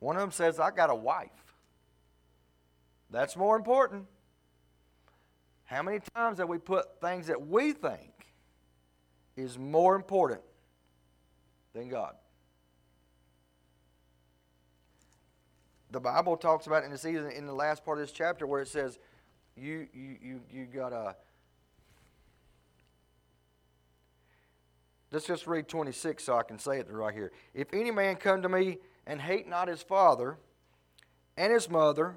One 0.00 0.16
of 0.16 0.20
them 0.20 0.32
says, 0.32 0.58
I 0.58 0.72
got 0.72 0.90
a 0.90 0.96
wife. 0.96 1.30
That's 3.08 3.36
more 3.36 3.54
important. 3.54 4.06
How 5.62 5.80
many 5.84 6.00
times 6.12 6.38
have 6.38 6.48
we 6.48 6.58
put 6.58 7.00
things 7.00 7.28
that 7.28 7.46
we 7.46 7.70
think 7.70 8.10
is 9.36 9.56
more 9.56 9.94
important 9.94 10.40
than 11.74 11.88
God? 11.88 12.14
the 15.94 16.00
Bible 16.00 16.36
talks 16.36 16.66
about, 16.66 16.82
in 16.82 16.90
the 16.90 16.98
season 16.98 17.30
in 17.30 17.46
the 17.46 17.52
last 17.54 17.84
part 17.84 17.98
of 17.98 18.02
this 18.02 18.12
chapter 18.12 18.48
where 18.48 18.60
it 18.60 18.68
says, 18.68 18.98
you, 19.56 19.86
you, 19.94 20.16
you, 20.20 20.40
you 20.52 20.64
got 20.66 20.88
to. 20.88 21.14
Let's 25.12 25.24
just 25.24 25.46
read 25.46 25.68
26 25.68 26.24
so 26.24 26.36
I 26.36 26.42
can 26.42 26.58
say 26.58 26.80
it 26.80 26.90
right 26.90 27.14
here. 27.14 27.30
If 27.54 27.72
any 27.72 27.92
man 27.92 28.16
come 28.16 28.42
to 28.42 28.48
me 28.48 28.78
and 29.06 29.20
hate 29.20 29.48
not 29.48 29.68
his 29.68 29.82
father, 29.82 30.36
and 31.36 31.52
his 31.52 31.70
mother, 31.70 32.16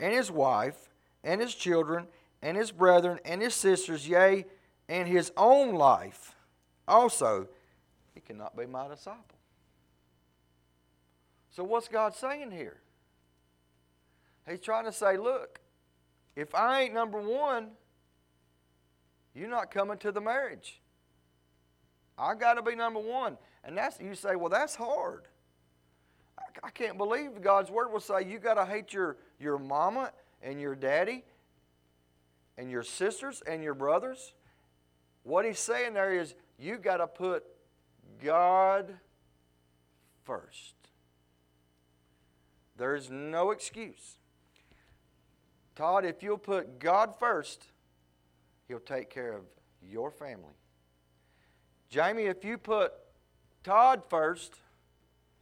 and 0.00 0.14
his 0.14 0.30
wife, 0.30 0.88
and 1.22 1.42
his 1.42 1.54
children, 1.54 2.06
and 2.40 2.56
his 2.56 2.72
brethren, 2.72 3.18
and 3.26 3.42
his 3.42 3.54
sisters, 3.54 4.08
yea, 4.08 4.46
and 4.88 5.06
his 5.06 5.32
own 5.36 5.74
life, 5.74 6.34
also, 6.86 7.48
he 8.18 8.32
cannot 8.32 8.56
be 8.56 8.66
my 8.66 8.88
disciple. 8.88 9.38
So, 11.50 11.62
what's 11.62 11.86
God 11.86 12.16
saying 12.16 12.50
here? 12.50 12.78
He's 14.48 14.58
trying 14.58 14.86
to 14.86 14.92
say, 14.92 15.16
look, 15.16 15.60
if 16.34 16.52
I 16.52 16.82
ain't 16.82 16.94
number 16.94 17.20
one, 17.20 17.68
you're 19.36 19.48
not 19.48 19.70
coming 19.70 19.98
to 19.98 20.10
the 20.10 20.20
marriage. 20.20 20.80
I 22.18 22.34
got 22.34 22.54
to 22.54 22.62
be 22.62 22.74
number 22.74 22.98
one. 22.98 23.38
And 23.62 23.78
that's 23.78 24.00
you 24.00 24.16
say, 24.16 24.34
well, 24.34 24.48
that's 24.48 24.74
hard. 24.74 25.28
I, 26.36 26.66
I 26.66 26.70
can't 26.70 26.98
believe 26.98 27.40
God's 27.40 27.70
word 27.70 27.92
will 27.92 28.00
say 28.00 28.24
you 28.26 28.40
got 28.40 28.54
to 28.54 28.66
hate 28.66 28.92
your, 28.92 29.16
your 29.38 29.58
mama 29.58 30.10
and 30.42 30.60
your 30.60 30.74
daddy 30.74 31.22
and 32.56 32.68
your 32.68 32.82
sisters 32.82 33.44
and 33.46 33.62
your 33.62 33.74
brothers. 33.74 34.32
What 35.22 35.44
he's 35.44 35.60
saying 35.60 35.94
there 35.94 36.18
is 36.18 36.34
you 36.58 36.78
got 36.78 36.96
to 36.96 37.06
put 37.06 37.44
God 38.22 38.94
first. 40.24 40.74
There's 42.76 43.10
no 43.10 43.50
excuse. 43.50 44.18
Todd, 45.74 46.04
if 46.04 46.22
you'll 46.22 46.38
put 46.38 46.78
God 46.78 47.14
first, 47.18 47.66
He'll 48.68 48.78
take 48.80 49.10
care 49.10 49.32
of 49.32 49.44
your 49.82 50.10
family. 50.10 50.54
Jamie, 51.88 52.24
if 52.24 52.44
you 52.44 52.58
put 52.58 52.92
Todd 53.64 54.02
first, 54.08 54.60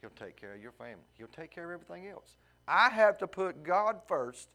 He'll 0.00 0.10
take 0.10 0.36
care 0.36 0.54
of 0.54 0.62
your 0.62 0.72
family. 0.72 1.04
He'll 1.14 1.26
take 1.26 1.50
care 1.50 1.72
of 1.72 1.80
everything 1.80 2.08
else. 2.08 2.36
I 2.68 2.90
have 2.90 3.18
to 3.18 3.26
put 3.26 3.62
God 3.62 4.00
first. 4.06 4.48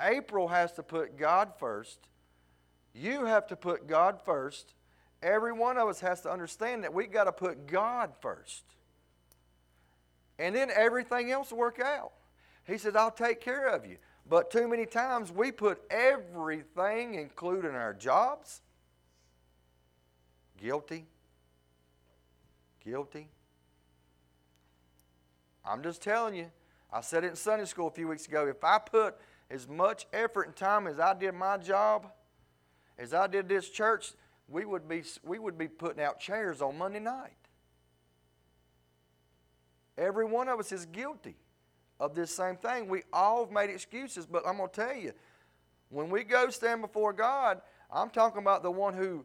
April 0.00 0.48
has 0.48 0.72
to 0.72 0.82
put 0.82 1.16
God 1.16 1.52
first. 1.58 1.98
You 2.94 3.24
have 3.24 3.46
to 3.48 3.56
put 3.56 3.86
God 3.86 4.20
first. 4.24 4.74
Every 5.22 5.52
one 5.52 5.78
of 5.78 5.88
us 5.88 6.00
has 6.00 6.20
to 6.22 6.30
understand 6.30 6.84
that 6.84 6.92
we've 6.92 7.10
got 7.10 7.24
to 7.24 7.32
put 7.32 7.66
God 7.66 8.12
first. 8.20 8.64
And 10.38 10.54
then 10.54 10.70
everything 10.74 11.30
else 11.30 11.50
will 11.50 11.58
work 11.58 11.80
out. 11.80 12.12
He 12.64 12.78
said, 12.78 12.96
I'll 12.96 13.10
take 13.10 13.40
care 13.40 13.68
of 13.68 13.86
you. 13.86 13.96
But 14.28 14.50
too 14.50 14.68
many 14.68 14.86
times 14.86 15.32
we 15.32 15.52
put 15.52 15.80
everything, 15.90 17.14
including 17.14 17.70
our 17.70 17.94
jobs, 17.94 18.60
guilty, 20.60 21.06
guilty. 22.84 23.28
I'm 25.64 25.82
just 25.82 26.02
telling 26.02 26.34
you. 26.34 26.50
I 26.92 27.00
said 27.00 27.24
it 27.24 27.28
in 27.28 27.36
Sunday 27.36 27.64
school 27.64 27.88
a 27.88 27.90
few 27.90 28.08
weeks 28.08 28.26
ago. 28.26 28.46
If 28.46 28.62
I 28.62 28.78
put 28.78 29.16
as 29.50 29.68
much 29.68 30.06
effort 30.12 30.44
and 30.44 30.56
time 30.56 30.86
as 30.86 30.98
I 30.98 31.14
did 31.14 31.34
my 31.34 31.56
job, 31.56 32.10
as 32.98 33.12
I 33.12 33.26
did 33.26 33.48
this 33.48 33.68
church, 33.68 34.12
we 34.48 34.64
would 34.64 34.88
be, 34.88 35.02
we 35.24 35.38
would 35.38 35.58
be 35.58 35.68
putting 35.68 36.02
out 36.02 36.20
chairs 36.20 36.62
on 36.62 36.78
Monday 36.78 37.00
night. 37.00 37.32
Every 39.98 40.24
one 40.24 40.48
of 40.48 40.58
us 40.60 40.72
is 40.72 40.86
guilty 40.86 41.36
of 41.98 42.14
this 42.14 42.30
same 42.30 42.56
thing. 42.56 42.88
We 42.88 43.02
all 43.12 43.44
have 43.44 43.52
made 43.52 43.70
excuses, 43.70 44.26
but 44.26 44.46
I'm 44.46 44.58
going 44.58 44.68
to 44.68 44.74
tell 44.74 44.94
you, 44.94 45.12
when 45.88 46.10
we 46.10 46.24
go 46.24 46.50
stand 46.50 46.82
before 46.82 47.12
God, 47.12 47.60
I'm 47.90 48.10
talking 48.10 48.42
about 48.42 48.62
the 48.62 48.70
one 48.70 48.94
who 48.94 49.24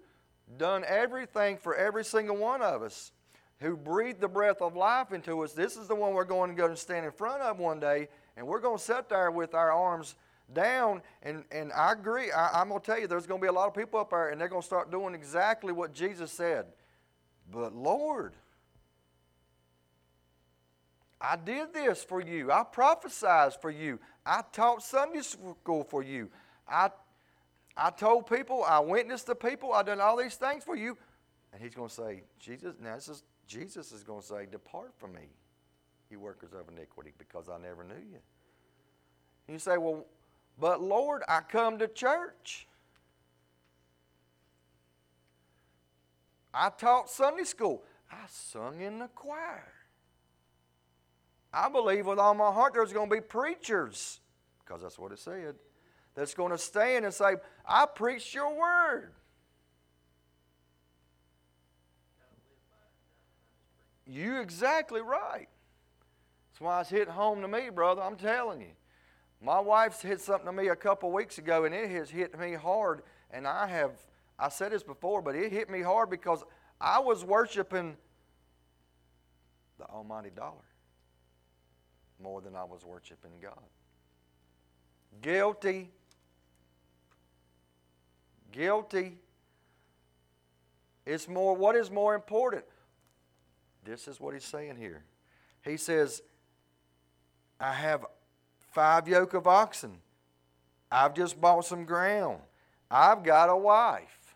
done 0.57 0.83
everything 0.87 1.57
for 1.57 1.75
every 1.75 2.05
single 2.05 2.37
one 2.37 2.61
of 2.61 2.81
us, 2.81 3.11
who 3.59 3.75
breathed 3.75 4.21
the 4.21 4.27
breath 4.27 4.61
of 4.61 4.75
life 4.75 5.11
into 5.11 5.41
us. 5.41 5.53
This 5.53 5.75
is 5.75 5.87
the 5.87 5.95
one 5.95 6.13
we're 6.13 6.23
going 6.23 6.49
to 6.49 6.55
go 6.55 6.67
and 6.67 6.77
stand 6.77 7.05
in 7.05 7.11
front 7.11 7.41
of 7.41 7.59
one 7.59 7.79
day, 7.79 8.07
and 8.37 8.47
we're 8.47 8.59
going 8.59 8.77
to 8.77 8.83
sit 8.83 9.09
there 9.09 9.31
with 9.31 9.53
our 9.53 9.71
arms 9.71 10.15
down. 10.53 11.01
And, 11.23 11.43
and 11.51 11.71
I 11.73 11.93
agree, 11.93 12.31
I, 12.31 12.61
I'm 12.61 12.69
going 12.69 12.81
to 12.81 12.85
tell 12.85 12.99
you, 12.99 13.07
there's 13.07 13.27
going 13.27 13.39
to 13.39 13.43
be 13.43 13.49
a 13.49 13.53
lot 13.53 13.67
of 13.67 13.73
people 13.73 13.99
up 13.99 14.11
there, 14.11 14.29
and 14.29 14.39
they're 14.39 14.47
going 14.47 14.61
to 14.61 14.67
start 14.67 14.91
doing 14.91 15.13
exactly 15.13 15.73
what 15.73 15.93
Jesus 15.93 16.31
said. 16.31 16.65
But 17.51 17.75
Lord, 17.75 18.33
I 21.19 21.35
did 21.35 21.73
this 21.73 22.03
for 22.03 22.21
you. 22.21 22.51
I 22.51 22.63
prophesied 22.63 23.53
for 23.61 23.69
you. 23.69 23.99
I 24.25 24.41
taught 24.51 24.83
Sunday 24.83 25.21
school 25.21 25.83
for 25.83 26.01
you. 26.01 26.29
I, 26.67 26.89
I 27.77 27.91
told 27.91 28.27
people, 28.27 28.63
I 28.63 28.79
witnessed 28.79 29.27
to 29.27 29.35
people, 29.35 29.73
I 29.73 29.83
done 29.83 30.01
all 30.01 30.17
these 30.17 30.35
things 30.35 30.63
for 30.63 30.75
you. 30.75 30.97
And 31.53 31.61
he's 31.61 31.75
going 31.75 31.89
to 31.89 31.93
say, 31.93 32.23
Jesus, 32.39 32.75
now 32.81 32.95
this 32.95 33.09
is, 33.09 33.23
Jesus 33.45 33.91
is 33.91 34.03
going 34.03 34.21
to 34.21 34.27
say, 34.27 34.47
Depart 34.49 34.93
from 34.97 35.13
me, 35.13 35.29
you 36.09 36.19
workers 36.19 36.53
of 36.53 36.69
iniquity, 36.73 37.11
because 37.17 37.49
I 37.49 37.57
never 37.59 37.83
knew 37.83 37.93
you. 37.95 38.19
And 39.47 39.55
you 39.55 39.59
say, 39.59 39.77
Well, 39.77 40.05
but 40.61 40.81
Lord, 40.81 41.23
I 41.27 41.41
come 41.41 41.79
to 41.79 41.87
church. 41.87 42.67
I 46.53 46.69
taught 46.69 47.09
Sunday 47.09 47.45
school. 47.45 47.83
I 48.11 48.25
sung 48.29 48.79
in 48.79 48.99
the 48.99 49.07
choir. 49.07 49.73
I 51.51 51.67
believe 51.67 52.05
with 52.05 52.19
all 52.19 52.35
my 52.35 52.51
heart 52.51 52.73
there's 52.73 52.93
going 52.93 53.09
to 53.09 53.15
be 53.15 53.21
preachers, 53.21 54.19
because 54.59 54.83
that's 54.83 54.99
what 54.99 55.11
it 55.11 55.19
said, 55.19 55.55
that's 56.13 56.33
going 56.33 56.51
to 56.51 56.57
stand 56.57 57.05
and 57.05 57.13
say, 57.13 57.35
I 57.65 57.87
preached 57.87 58.33
your 58.35 58.53
word. 58.53 59.11
You 64.05 64.41
exactly 64.41 65.01
right. 65.01 65.47
That's 66.51 66.61
why 66.61 66.81
it's 66.81 66.89
hitting 66.89 67.13
home 67.13 67.41
to 67.41 67.47
me, 67.47 67.69
brother. 67.69 68.01
I'm 68.01 68.17
telling 68.17 68.61
you. 68.61 68.67
My 69.41 69.59
wife's 69.59 70.01
hit 70.01 70.21
something 70.21 70.45
to 70.45 70.51
me 70.51 70.67
a 70.67 70.75
couple 70.75 71.11
weeks 71.11 71.39
ago, 71.39 71.65
and 71.65 71.73
it 71.73 71.89
has 71.89 72.11
hit 72.11 72.37
me 72.39 72.53
hard. 72.53 73.01
And 73.31 73.47
I 73.47 73.65
have, 73.67 73.91
I 74.37 74.49
said 74.49 74.71
this 74.71 74.83
before, 74.83 75.21
but 75.21 75.35
it 75.35 75.51
hit 75.51 75.69
me 75.69 75.81
hard 75.81 76.11
because 76.11 76.43
I 76.79 76.99
was 76.99 77.25
worshiping 77.25 77.97
the 79.79 79.85
almighty 79.85 80.29
dollar 80.29 80.61
more 82.21 82.39
than 82.41 82.55
I 82.55 82.63
was 82.63 82.85
worshiping 82.85 83.31
God. 83.41 83.57
Guilty. 85.23 85.89
Guilty. 88.51 89.17
It's 91.05 91.27
more, 91.27 91.55
what 91.55 91.75
is 91.75 91.89
more 91.89 92.13
important? 92.13 92.63
This 93.83 94.07
is 94.07 94.19
what 94.19 94.35
he's 94.35 94.43
saying 94.43 94.75
here. 94.75 95.03
He 95.63 95.77
says, 95.77 96.21
I 97.59 97.73
have 97.73 98.05
five 98.71 99.07
yoke 99.07 99.33
of 99.33 99.47
oxen. 99.47 99.99
I've 100.91 101.13
just 101.13 101.39
bought 101.39 101.65
some 101.65 101.85
ground. 101.85 102.39
I've 102.89 103.23
got 103.23 103.49
a 103.49 103.55
wife. 103.55 104.35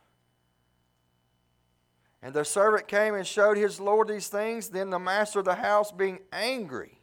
And 2.21 2.33
the 2.33 2.45
servant 2.45 2.87
came 2.87 3.13
and 3.13 3.27
showed 3.27 3.57
his 3.57 3.79
Lord 3.79 4.07
these 4.07 4.29
things. 4.29 4.69
Then 4.69 4.89
the 4.89 4.99
master 4.99 5.39
of 5.39 5.45
the 5.45 5.55
house, 5.55 5.91
being 5.91 6.19
angry, 6.31 6.97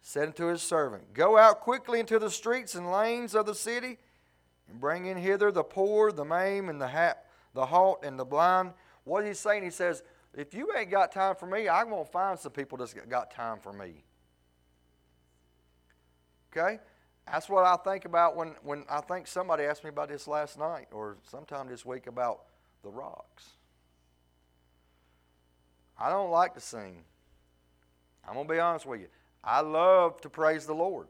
said 0.00 0.28
unto 0.28 0.46
his 0.46 0.62
servant, 0.62 1.12
Go 1.12 1.36
out 1.36 1.60
quickly 1.60 2.00
into 2.00 2.18
the 2.18 2.30
streets 2.30 2.74
and 2.74 2.90
lanes 2.90 3.34
of 3.34 3.44
the 3.44 3.54
city, 3.54 3.98
and 4.68 4.80
bring 4.80 5.06
in 5.06 5.18
hither 5.18 5.52
the 5.52 5.64
poor, 5.64 6.12
the 6.12 6.24
maimed, 6.24 6.70
and 6.70 6.80
the, 6.80 6.88
ha- 6.88 7.16
the 7.52 7.66
halt, 7.66 8.04
and 8.04 8.18
the 8.18 8.24
blind. 8.24 8.72
What 9.04 9.26
he's 9.26 9.38
saying, 9.38 9.64
he 9.64 9.70
says, 9.70 10.02
If 10.34 10.54
you 10.54 10.70
ain't 10.74 10.90
got 10.90 11.12
time 11.12 11.34
for 11.34 11.46
me, 11.46 11.68
I'm 11.68 11.90
going 11.90 12.06
to 12.06 12.10
find 12.10 12.38
some 12.38 12.52
people 12.52 12.78
that's 12.78 12.94
got 12.94 13.30
time 13.30 13.58
for 13.60 13.72
me. 13.72 14.04
Okay? 16.58 16.78
That's 17.26 17.48
what 17.48 17.64
I 17.64 17.76
think 17.76 18.04
about 18.04 18.36
when, 18.36 18.54
when 18.62 18.84
I 18.88 19.00
think 19.00 19.26
somebody 19.26 19.64
asked 19.64 19.84
me 19.84 19.90
about 19.90 20.08
this 20.08 20.26
last 20.26 20.58
night 20.58 20.88
or 20.92 21.16
sometime 21.30 21.68
this 21.68 21.84
week 21.84 22.06
about 22.06 22.44
the 22.82 22.90
rocks. 22.90 23.50
I 25.98 26.08
don't 26.08 26.30
like 26.30 26.54
to 26.54 26.60
sing. 26.60 27.04
I'm 28.26 28.34
going 28.34 28.46
to 28.46 28.54
be 28.54 28.60
honest 28.60 28.86
with 28.86 29.00
you. 29.00 29.08
I 29.42 29.60
love 29.60 30.20
to 30.22 30.30
praise 30.30 30.64
the 30.64 30.74
Lord. 30.74 31.08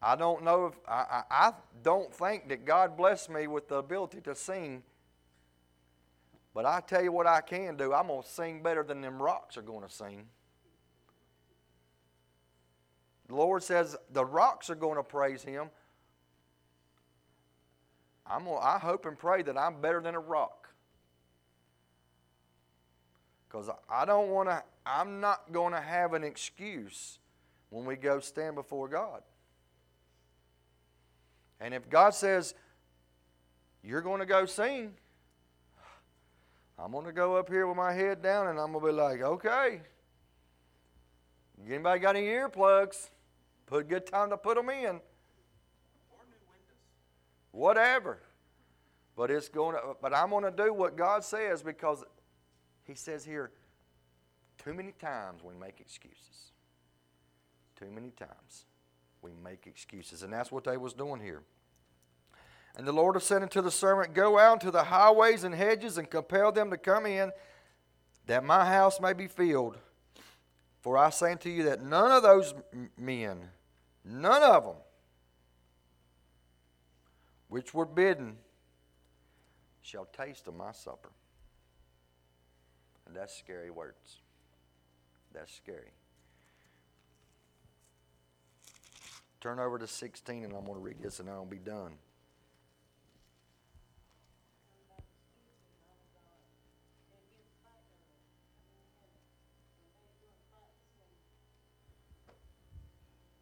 I 0.00 0.16
don't 0.16 0.44
know 0.44 0.66
if, 0.66 0.74
I, 0.86 0.92
I, 1.10 1.22
I 1.30 1.52
don't 1.82 2.12
think 2.14 2.48
that 2.48 2.64
God 2.64 2.96
blessed 2.96 3.30
me 3.30 3.46
with 3.46 3.68
the 3.68 3.76
ability 3.76 4.20
to 4.22 4.34
sing. 4.34 4.82
But 6.54 6.66
I 6.66 6.80
tell 6.80 7.02
you 7.02 7.12
what 7.12 7.26
I 7.26 7.40
can 7.40 7.76
do. 7.76 7.92
I'm 7.92 8.06
going 8.06 8.22
to 8.22 8.28
sing 8.28 8.62
better 8.62 8.82
than 8.82 9.00
them 9.00 9.20
rocks 9.20 9.56
are 9.56 9.62
going 9.62 9.86
to 9.86 9.92
sing. 9.92 10.26
The 13.28 13.34
Lord 13.34 13.62
says 13.62 13.96
the 14.12 14.24
rocks 14.24 14.70
are 14.70 14.74
going 14.74 14.96
to 14.96 15.02
praise 15.02 15.42
Him. 15.42 15.68
I'm 18.26 18.44
gonna, 18.44 18.56
I 18.56 18.78
hope 18.78 19.06
and 19.06 19.18
pray 19.18 19.42
that 19.42 19.56
I'm 19.56 19.80
better 19.80 20.00
than 20.00 20.14
a 20.14 20.20
rock. 20.20 20.68
Because 23.48 23.70
I 23.88 24.04
don't 24.04 24.28
want 24.28 24.48
to, 24.50 24.62
I'm 24.84 25.20
not 25.20 25.52
going 25.52 25.72
to 25.72 25.80
have 25.80 26.12
an 26.12 26.24
excuse 26.24 27.18
when 27.70 27.84
we 27.86 27.96
go 27.96 28.20
stand 28.20 28.54
before 28.54 28.88
God. 28.88 29.22
And 31.60 31.72
if 31.74 31.88
God 31.88 32.10
says, 32.10 32.54
you're 33.82 34.02
going 34.02 34.20
to 34.20 34.26
go 34.26 34.44
sing, 34.44 34.92
I'm 36.78 36.92
going 36.92 37.06
to 37.06 37.12
go 37.12 37.36
up 37.36 37.48
here 37.48 37.66
with 37.66 37.76
my 37.76 37.92
head 37.92 38.22
down 38.22 38.48
and 38.48 38.58
I'm 38.58 38.72
going 38.72 38.84
to 38.84 38.92
be 38.92 38.96
like, 38.96 39.20
okay. 39.22 39.80
Anybody 41.66 42.00
got 42.00 42.16
any 42.16 42.26
earplugs? 42.26 43.08
Put 43.68 43.88
good 43.88 44.06
time 44.06 44.30
to 44.30 44.36
put 44.38 44.56
them 44.56 44.70
in. 44.70 45.00
Whatever. 47.52 48.18
But 49.14 49.30
it's 49.30 49.48
going 49.48 49.74
to, 49.76 49.96
but 50.00 50.14
I'm 50.14 50.30
going 50.30 50.44
to 50.44 50.50
do 50.50 50.72
what 50.72 50.96
God 50.96 51.22
says 51.22 51.62
because 51.62 52.02
He 52.84 52.94
says 52.94 53.24
here, 53.24 53.50
too 54.56 54.72
many 54.72 54.92
times 54.92 55.42
we 55.44 55.54
make 55.54 55.80
excuses. 55.80 56.52
Too 57.78 57.90
many 57.90 58.10
times 58.10 58.64
we 59.20 59.32
make 59.44 59.66
excuses. 59.66 60.22
And 60.22 60.32
that's 60.32 60.50
what 60.50 60.64
they 60.64 60.76
was 60.76 60.94
doing 60.94 61.20
here. 61.20 61.42
And 62.76 62.86
the 62.86 62.92
Lord 62.92 63.20
said 63.22 63.42
unto 63.42 63.60
the 63.60 63.70
servant, 63.70 64.14
Go 64.14 64.38
out 64.38 64.60
to 64.62 64.70
the 64.70 64.84
highways 64.84 65.44
and 65.44 65.54
hedges 65.54 65.98
and 65.98 66.08
compel 66.08 66.52
them 66.52 66.70
to 66.70 66.78
come 66.78 67.06
in, 67.06 67.32
that 68.26 68.44
my 68.44 68.64
house 68.64 69.00
may 69.00 69.12
be 69.12 69.26
filled. 69.26 69.76
For 70.80 70.96
I 70.96 71.10
say 71.10 71.32
unto 71.32 71.50
you 71.50 71.64
that 71.64 71.82
none 71.82 72.12
of 72.12 72.22
those 72.22 72.54
men 72.96 73.48
None 74.10 74.42
of 74.42 74.64
them 74.64 74.76
which 77.48 77.74
were 77.74 77.84
bidden 77.84 78.36
shall 79.82 80.06
taste 80.06 80.48
of 80.48 80.54
my 80.54 80.72
supper. 80.72 81.10
And 83.06 83.14
that's 83.14 83.36
scary 83.36 83.70
words. 83.70 84.20
That's 85.34 85.54
scary. 85.54 85.92
Turn 89.42 89.58
over 89.58 89.78
to 89.78 89.86
16 89.86 90.44
and 90.44 90.54
I'm 90.54 90.64
going 90.64 90.74
to 90.74 90.80
read 90.80 91.02
this 91.02 91.20
and 91.20 91.28
I'll 91.28 91.44
be 91.44 91.58
done. 91.58 91.92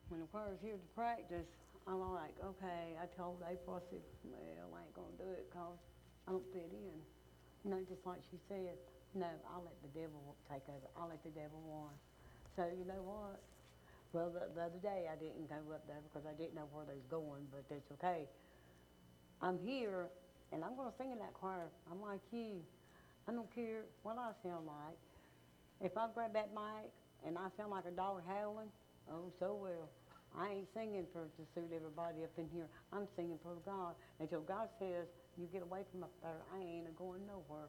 When 0.08 0.20
the 0.20 0.28
choir's 0.30 0.58
here 0.62 0.78
to 0.78 0.88
practice, 0.94 1.46
I'm 1.86 2.02
like, 2.14 2.34
okay, 2.42 2.98
I 2.98 3.06
told 3.14 3.42
April, 3.46 3.78
I 3.78 3.82
said, 3.90 4.02
well, 4.26 4.74
I 4.74 4.82
ain't 4.82 4.94
gonna 4.94 5.18
do 5.18 5.30
it 5.34 5.46
because 5.50 5.78
I 6.26 6.34
don't 6.34 6.46
fit 6.50 6.70
in. 6.70 6.98
You 7.62 7.68
know, 7.70 7.82
just 7.86 8.02
like 8.06 8.22
she 8.30 8.38
said, 8.46 8.78
no, 9.14 9.30
I'll 9.50 9.62
let 9.62 9.78
the 9.82 9.90
devil 9.94 10.34
take 10.50 10.66
over. 10.70 10.86
I'll 10.98 11.08
let 11.10 11.22
the 11.22 11.34
devil 11.34 11.58
win. 11.62 11.94
So 12.54 12.66
you 12.70 12.86
know 12.86 13.02
what? 13.02 13.38
Well, 14.12 14.30
the, 14.30 14.50
the 14.54 14.62
other 14.70 14.82
day 14.82 15.06
I 15.10 15.16
didn't 15.18 15.46
go 15.50 15.58
up 15.74 15.86
there 15.86 16.02
because 16.06 16.26
I 16.26 16.34
didn't 16.34 16.54
know 16.54 16.66
where 16.70 16.86
they 16.86 16.94
was 16.94 17.10
going, 17.10 17.46
but 17.50 17.66
that's 17.70 17.90
okay. 17.98 18.26
I'm 19.42 19.58
here 19.58 20.10
and 20.52 20.62
I'm 20.62 20.76
gonna 20.76 20.94
sing 20.98 21.10
in 21.10 21.18
that 21.18 21.34
choir. 21.34 21.66
I'm 21.90 22.00
like 22.00 22.22
you. 22.30 22.62
I 23.28 23.32
don't 23.32 23.50
care 23.54 23.82
what 24.02 24.18
I 24.18 24.30
sound 24.42 24.66
like. 24.66 24.98
If 25.80 25.98
I 25.98 26.06
grab 26.14 26.32
that 26.34 26.54
mic 26.54 26.90
and 27.26 27.36
I 27.36 27.50
sound 27.56 27.70
like 27.70 27.84
a 27.86 27.90
dog 27.90 28.22
howling, 28.26 28.70
oh, 29.10 29.32
so 29.38 29.58
well. 29.60 29.88
I 30.36 30.50
ain't 30.50 30.68
singing 30.74 31.06
for 31.12 31.24
to 31.24 31.42
suit 31.54 31.72
everybody 31.74 32.24
up 32.24 32.32
in 32.36 32.48
here. 32.52 32.68
I'm 32.92 33.08
singing 33.16 33.38
for 33.42 33.56
God. 33.64 33.94
Until 34.20 34.40
God 34.40 34.68
says, 34.78 35.08
you 35.38 35.48
get 35.52 35.62
away 35.62 35.80
from 35.90 36.02
up 36.04 36.12
there, 36.22 36.42
I 36.52 36.60
ain't 36.60 36.96
going 36.96 37.22
nowhere. 37.26 37.68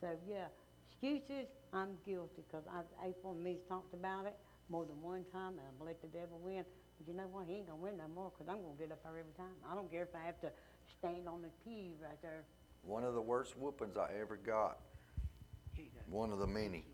So, 0.00 0.08
yeah, 0.28 0.48
excuses, 0.88 1.48
I'm 1.72 1.98
guilty 2.06 2.42
because 2.48 2.64
April 3.04 3.32
and 3.32 3.42
me's 3.44 3.60
talked 3.68 3.92
about 3.92 4.26
it 4.26 4.36
more 4.68 4.84
than 4.84 5.00
one 5.02 5.24
time, 5.32 5.58
and 5.58 5.66
I've 5.68 5.84
let 5.84 6.00
the 6.00 6.08
devil 6.08 6.40
win. 6.42 6.64
But 6.98 7.08
you 7.08 7.14
know 7.14 7.28
what? 7.30 7.46
He 7.46 7.56
ain't 7.56 7.66
going 7.66 7.78
to 7.78 7.84
win 7.84 7.96
no 7.98 8.08
more 8.14 8.32
because 8.32 8.48
I'm 8.48 8.62
going 8.62 8.76
to 8.76 8.82
get 8.82 8.92
up 8.92 9.02
there 9.02 9.18
every 9.18 9.32
time. 9.36 9.54
I 9.70 9.74
don't 9.74 9.90
care 9.90 10.02
if 10.02 10.14
I 10.14 10.24
have 10.24 10.40
to 10.40 10.50
stand 10.98 11.28
on 11.28 11.42
the 11.42 11.48
pew 11.64 11.92
right 12.02 12.20
there. 12.22 12.44
One 12.82 13.04
of 13.04 13.14
the 13.14 13.20
worst 13.20 13.56
whoopings 13.56 13.96
I 13.96 14.08
ever 14.20 14.36
got, 14.36 14.78
one 16.08 16.32
of 16.32 16.38
the 16.38 16.46
many, 16.46 16.84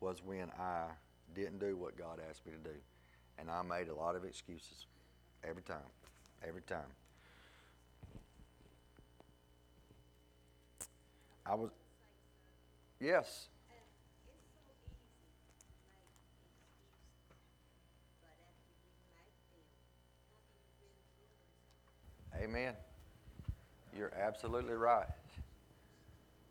was 0.00 0.22
when 0.24 0.50
I 0.58 0.88
didn't 1.34 1.58
do 1.58 1.76
what 1.76 1.96
God 1.96 2.20
asked 2.28 2.46
me 2.46 2.52
to 2.52 2.70
do. 2.70 2.76
And 3.38 3.50
I 3.50 3.62
made 3.62 3.88
a 3.88 3.94
lot 3.94 4.16
of 4.16 4.24
excuses 4.24 4.86
every 5.44 5.62
time. 5.62 5.76
Every 6.46 6.62
time. 6.62 6.78
I 11.46 11.54
was, 11.54 11.70
yes. 13.00 13.48
Amen. 22.40 22.74
You're 23.96 24.12
absolutely 24.14 24.74
right. 24.74 25.06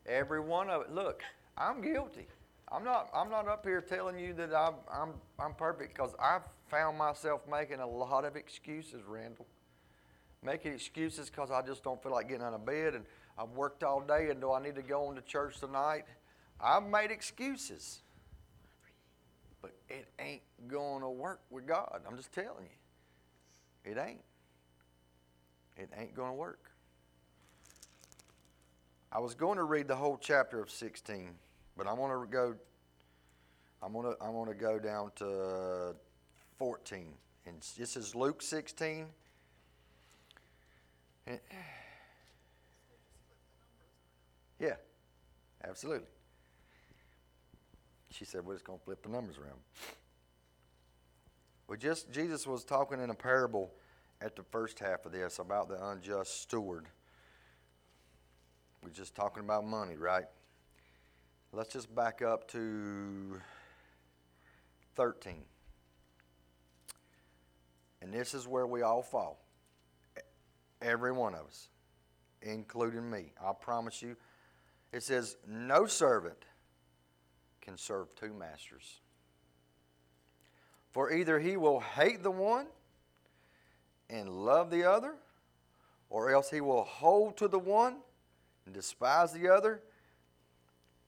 Every 0.05 0.39
one 0.39 0.69
of 0.69 0.81
it. 0.81 0.91
Look, 0.91 1.21
I'm 1.57 1.81
guilty. 1.81 2.27
I'm 2.71 2.84
not. 2.84 3.10
I'm 3.13 3.30
not 3.30 3.47
up 3.47 3.65
here 3.65 3.82
telling 3.82 4.19
you 4.19 4.34
that 4.34 4.53
I'm. 4.53 4.75
I'm. 4.91 5.13
I'm 5.39 5.53
perfect 5.53 5.95
because 5.95 6.13
I've 6.19 6.43
found 6.69 6.97
myself 6.97 7.41
making 7.49 7.80
a 7.80 7.88
lot 7.88 8.25
of 8.25 8.36
excuses, 8.36 9.01
Randall. 9.08 9.47
Making 10.43 10.73
excuses 10.73 11.30
because 11.30 11.49
I 11.49 11.62
just 11.62 11.84
don't 11.84 12.01
feel 12.01 12.12
like 12.12 12.27
getting 12.27 12.43
out 12.43 12.53
of 12.53 12.65
bed 12.65 12.93
and 12.93 13.06
I've 13.38 13.49
worked 13.49 13.84
all 13.84 14.01
day 14.01 14.30
and 14.30 14.39
do 14.39 14.51
I 14.51 14.62
need 14.62 14.75
to 14.75 14.82
go 14.82 15.08
on 15.08 15.15
to 15.15 15.21
church 15.21 15.60
tonight? 15.60 16.06
I've 16.60 16.84
made 16.84 17.12
excuses. 17.12 17.99
But 19.62 19.71
it 19.89 20.08
ain't 20.19 20.43
going 20.67 21.01
to 21.01 21.10
work 21.10 21.41
with 21.49 21.65
God. 21.65 22.01
I'm 22.08 22.17
just 22.17 22.32
telling 22.32 22.65
you. 22.65 23.91
It 23.91 23.97
ain't. 23.97 24.21
It 25.75 25.89
ain't 25.97 26.15
going 26.15 26.30
to 26.30 26.36
work. 26.36 26.71
I 29.12 29.19
was 29.19 29.34
going 29.36 29.58
to 29.58 29.63
read 29.63 29.88
the 29.88 29.95
whole 29.95 30.17
chapter 30.17 30.62
of 30.62 30.69
16, 30.69 31.30
but 31.77 31.87
I 31.87 31.93
want 31.93 32.19
to 32.19 32.27
go 32.27 32.55
I'm 33.81 33.93
to 34.05 34.17
I'm 34.21 34.33
to 34.47 34.55
go 34.55 34.79
down 34.79 35.11
to 35.17 35.95
14. 36.57 37.13
And 37.45 37.61
this 37.77 37.95
is 37.95 38.15
Luke 38.15 38.41
16. 38.41 39.05
yeah, 44.59 44.73
absolutely. 45.63 46.07
She 48.09 48.25
said, 48.25 48.43
We're 48.43 48.55
just 48.55 48.65
to 48.79 48.83
flip 48.83 49.03
the 49.03 49.09
numbers 49.09 49.37
around. 49.37 49.59
We 51.67 51.77
just, 51.77 52.11
Jesus 52.11 52.47
was 52.47 52.63
talking 52.63 52.99
in 53.01 53.09
a 53.09 53.15
parable 53.15 53.71
at 54.21 54.35
the 54.35 54.43
first 54.43 54.79
half 54.79 55.05
of 55.05 55.11
this 55.11 55.37
about 55.39 55.67
the 55.69 55.89
unjust 55.89 56.41
steward. 56.41 56.87
We're 58.81 58.89
just 58.89 59.15
talking 59.15 59.43
about 59.43 59.65
money, 59.65 59.97
right? 59.97 60.25
Let's 61.53 61.73
just 61.73 61.93
back 61.95 62.21
up 62.21 62.49
to 62.51 63.39
13. 64.95 65.43
And 68.01 68.13
this 68.13 68.33
is 68.33 68.47
where 68.47 68.67
we 68.67 68.81
all 68.81 69.01
fall. 69.01 69.39
Every 70.81 71.12
one 71.12 71.33
of 71.33 71.47
us, 71.47 71.69
including 72.41 73.10
me. 73.10 73.33
I 73.43 73.53
promise 73.53 74.01
you. 74.01 74.15
It 74.91 75.03
says, 75.03 75.38
No 75.47 75.88
servant 75.88 76.45
can 77.62 77.77
serve 77.77 78.13
two 78.15 78.33
masters. 78.33 79.01
For 80.91 81.12
either 81.12 81.39
he 81.39 81.57
will 81.57 81.79
hate 81.79 82.23
the 82.23 82.31
one 82.31 82.67
and 84.10 84.29
love 84.29 84.69
the 84.69 84.83
other, 84.83 85.15
or 86.10 86.31
else 86.31 86.49
he 86.49 86.62
will 86.62 86.83
hold 86.83 87.38
to 87.38 87.47
the 87.47 87.60
one 87.60 87.97
and 88.65 88.73
despise 88.73 89.33
the 89.33 89.49
other. 89.49 89.81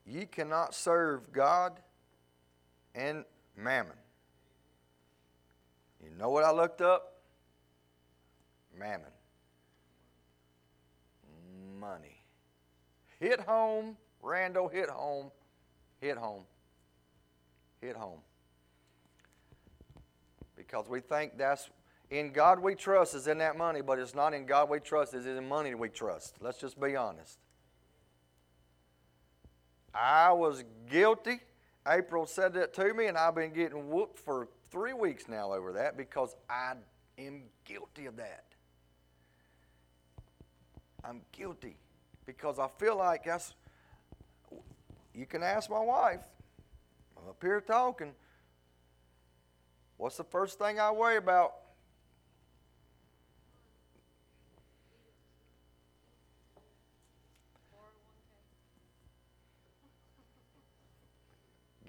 Ye 0.09 0.25
cannot 0.25 0.73
serve 0.73 1.31
God 1.31 1.79
and 2.95 3.23
mammon. 3.55 3.97
You 6.03 6.09
know 6.17 6.31
what 6.31 6.43
I 6.43 6.51
looked 6.51 6.81
up? 6.81 7.21
Mammon. 8.75 9.11
Money. 11.79 12.23
Hit 13.19 13.39
home, 13.41 13.97
Randall, 14.23 14.67
hit 14.67 14.89
home, 14.89 15.29
hit 16.01 16.17
home, 16.17 16.43
hit 17.79 17.95
home. 17.95 18.19
Because 20.55 20.89
we 20.89 21.01
think 21.01 21.37
that's 21.37 21.69
in 22.09 22.31
God 22.31 22.59
we 22.59 22.73
trust 22.73 23.13
is 23.13 23.27
in 23.27 23.37
that 23.37 23.57
money, 23.57 23.81
but 23.81 23.99
it's 23.99 24.15
not 24.15 24.33
in 24.33 24.45
God 24.45 24.69
we 24.69 24.79
trust, 24.79 25.13
it's 25.13 25.27
in 25.27 25.47
money 25.47 25.75
we 25.75 25.89
trust. 25.89 26.37
Let's 26.41 26.59
just 26.59 26.79
be 26.79 26.95
honest. 26.95 27.37
I 29.93 30.31
was 30.31 30.63
guilty. 30.89 31.39
April 31.87 32.25
said 32.25 32.53
that 32.53 32.73
to 32.75 32.93
me, 32.93 33.07
and 33.07 33.17
I've 33.17 33.35
been 33.35 33.53
getting 33.53 33.89
whooped 33.89 34.19
for 34.19 34.47
three 34.71 34.93
weeks 34.93 35.27
now 35.27 35.53
over 35.53 35.73
that 35.73 35.97
because 35.97 36.35
I 36.49 36.73
am 37.17 37.43
guilty 37.65 38.05
of 38.05 38.17
that. 38.17 38.43
I'm 41.03 41.21
guilty 41.31 41.77
because 42.25 42.59
I 42.59 42.67
feel 42.77 42.97
like 42.97 43.25
that's. 43.25 43.53
You 45.15 45.25
can 45.25 45.41
ask 45.41 45.69
my 45.69 45.79
wife. 45.79 46.23
I'm 47.17 47.29
up 47.29 47.41
here 47.41 47.61
talking. 47.61 48.13
What's 49.97 50.17
the 50.17 50.23
first 50.23 50.59
thing 50.59 50.79
I 50.79 50.91
worry 50.91 51.17
about? 51.17 51.53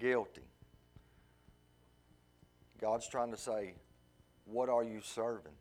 Guilty. 0.01 0.41
God's 2.81 3.07
trying 3.07 3.29
to 3.29 3.37
say, 3.37 3.75
What 4.45 4.67
are 4.67 4.83
you 4.83 4.99
serving? 4.99 5.53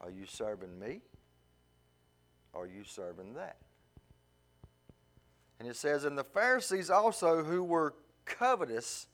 Are 0.00 0.10
you 0.10 0.24
serving 0.24 0.78
me? 0.78 1.00
Are 2.54 2.66
you 2.66 2.84
serving 2.84 3.34
that? 3.34 3.56
And 5.58 5.68
it 5.68 5.74
says, 5.74 6.04
And 6.04 6.16
the 6.16 6.22
Pharisees 6.22 6.90
also, 6.90 7.42
who 7.42 7.64
were 7.64 7.96
covetous, 8.24 9.08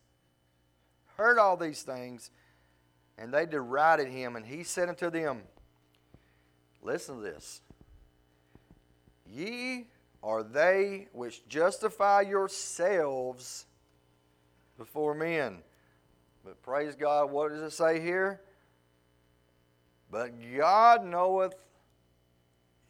heard 1.17 1.39
all 1.39 1.57
these 1.57 1.83
things, 1.83 2.31
and 3.17 3.33
they 3.33 3.47
derided 3.47 4.09
him. 4.09 4.37
And 4.37 4.45
he 4.45 4.65
said 4.65 4.91
unto 4.91 5.09
them, 5.09 5.41
Listen 6.83 7.17
to 7.17 7.23
this. 7.23 7.63
Ye 9.27 9.87
are 10.23 10.43
they 10.43 11.09
which 11.15 11.49
justify 11.49 12.21
yourselves 12.21 13.65
before 14.77 15.15
men. 15.15 15.59
But 16.45 16.63
praise 16.63 16.95
God, 16.95 17.31
what 17.31 17.51
does 17.51 17.63
it 17.63 17.71
say 17.71 18.01
here? 18.01 18.41
But 20.11 20.33
God 20.57 21.05
knoweth 21.05 21.55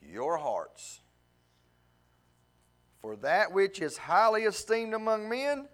your 0.03 0.37
hearts. 0.37 1.01
For 3.01 3.17
that 3.17 3.53
which 3.53 3.81
is 3.81 3.97
highly 3.97 4.43
esteemed 4.43 4.95
among 4.95 5.29
men 5.29 5.69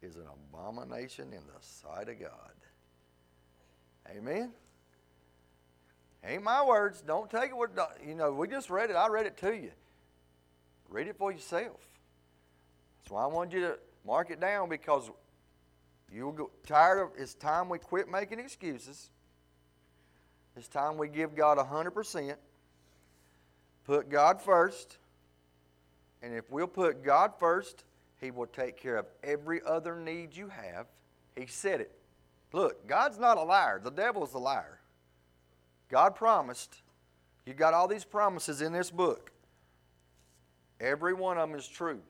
is 0.00 0.16
an 0.16 0.26
abomination 0.52 1.32
in 1.32 1.42
the 1.46 1.60
sight 1.60 2.08
of 2.08 2.20
God. 2.20 2.54
Amen. 4.16 4.52
Ain't 6.24 6.42
my 6.42 6.64
words. 6.64 7.00
Don't 7.00 7.30
take 7.30 7.50
it 7.50 7.56
what 7.56 7.70
you 8.06 8.14
know. 8.14 8.32
We 8.32 8.48
just 8.48 8.70
read 8.70 8.90
it. 8.90 8.94
I 8.94 9.08
read 9.08 9.26
it 9.26 9.36
to 9.38 9.54
you. 9.54 9.70
Read 10.88 11.06
it 11.08 11.16
for 11.16 11.32
yourself. 11.32 11.80
That's 12.98 13.10
why 13.10 13.24
I 13.24 13.26
wanted 13.26 13.52
you 13.54 13.60
to 13.62 13.78
mark 14.04 14.30
it 14.30 14.40
down 14.40 14.68
because 14.68 15.10
You'll 16.12 16.32
get 16.32 16.46
tired 16.66 17.00
of 17.00 17.10
it's 17.16 17.34
time 17.34 17.68
we 17.68 17.78
quit 17.78 18.10
making 18.10 18.40
excuses. 18.40 19.10
It's 20.56 20.66
time 20.66 20.98
we 20.98 21.08
give 21.08 21.36
God 21.36 21.58
100%. 21.58 22.34
Put 23.84 24.10
God 24.10 24.42
first. 24.42 24.98
And 26.22 26.34
if 26.34 26.50
we'll 26.50 26.66
put 26.66 27.04
God 27.04 27.32
first, 27.38 27.84
He 28.20 28.30
will 28.30 28.46
take 28.46 28.76
care 28.76 28.96
of 28.96 29.06
every 29.22 29.60
other 29.64 29.96
need 29.96 30.36
you 30.36 30.48
have. 30.48 30.86
He 31.36 31.46
said 31.46 31.80
it. 31.80 31.92
Look, 32.52 32.88
God's 32.88 33.18
not 33.18 33.38
a 33.38 33.42
liar. 33.42 33.80
The 33.82 33.90
devil's 33.90 34.34
a 34.34 34.38
liar. 34.38 34.80
God 35.88 36.16
promised. 36.16 36.82
You 37.46 37.54
got 37.54 37.72
all 37.72 37.86
these 37.86 38.04
promises 38.04 38.60
in 38.60 38.72
this 38.72 38.90
book. 38.90 39.30
Every 40.80 41.14
one 41.14 41.38
of 41.38 41.48
them 41.48 41.58
is 41.58 41.66
true. 41.66 42.00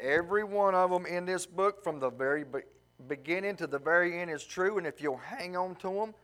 Every 0.00 0.44
one 0.44 0.74
of 0.74 0.90
them 0.90 1.06
in 1.06 1.24
this 1.24 1.46
book, 1.46 1.82
from 1.82 2.00
the 2.00 2.10
very 2.10 2.44
beginning 3.08 3.56
to 3.56 3.66
the 3.66 3.78
very 3.78 4.20
end, 4.20 4.30
is 4.30 4.44
true. 4.44 4.78
And 4.78 4.86
if 4.86 5.00
you'll 5.00 5.16
hang 5.16 5.56
on 5.56 5.76
to 5.76 5.90
them, 5.90 6.14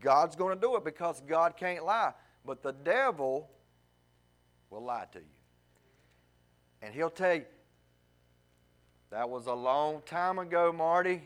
God's 0.00 0.36
going 0.36 0.54
to 0.54 0.60
do 0.60 0.76
it 0.76 0.84
because 0.84 1.20
God 1.26 1.56
can't 1.56 1.84
lie. 1.84 2.12
But 2.46 2.62
the 2.62 2.72
devil 2.72 3.50
will 4.70 4.84
lie 4.84 5.06
to 5.12 5.18
you. 5.18 5.24
And 6.80 6.94
he'll 6.94 7.10
tell 7.10 7.34
you, 7.34 7.44
that 9.10 9.28
was 9.28 9.46
a 9.46 9.54
long 9.54 10.02
time 10.06 10.38
ago, 10.38 10.72
Marty. 10.72 11.22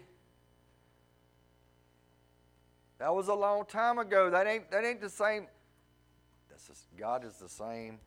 That 2.99 3.15
was 3.15 3.29
a 3.29 3.35
long 3.35 3.65
time 3.67 3.99
ago. 3.99 4.31
That 4.31 4.47
ain't, 4.47 4.71
that 4.71 4.85
ain't 4.85 5.01
the 5.01 5.11
same. 5.11 5.47
That's 6.49 6.67
just, 6.67 6.85
God 6.99 7.25
is 7.25 7.35
the 7.35 7.49
same. 7.49 7.99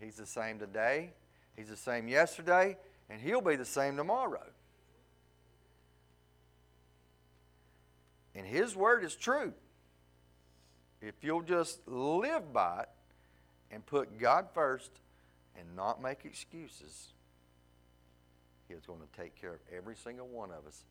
He's 0.00 0.16
the 0.16 0.26
same 0.26 0.58
today. 0.58 1.10
He's 1.56 1.68
the 1.68 1.76
same 1.76 2.08
yesterday 2.08 2.76
and 3.10 3.20
he'll 3.20 3.40
be 3.40 3.56
the 3.56 3.64
same 3.64 3.96
tomorrow. 3.96 4.46
And 8.34 8.46
his 8.46 8.76
word 8.76 9.04
is 9.04 9.16
true. 9.16 9.52
If 11.00 11.14
you'll 11.22 11.42
just 11.42 11.80
live 11.86 12.52
by 12.52 12.82
it 12.82 12.88
and 13.70 13.84
put 13.84 14.18
God 14.18 14.48
first 14.52 14.90
and 15.56 15.76
not 15.76 16.02
make 16.02 16.24
excuses, 16.24 17.08
He's 18.68 18.84
going 18.86 19.00
to 19.00 19.20
take 19.20 19.34
care 19.40 19.54
of 19.54 19.60
every 19.74 19.96
single 19.96 20.26
one 20.28 20.50
of 20.50 20.66
us. 20.66 20.84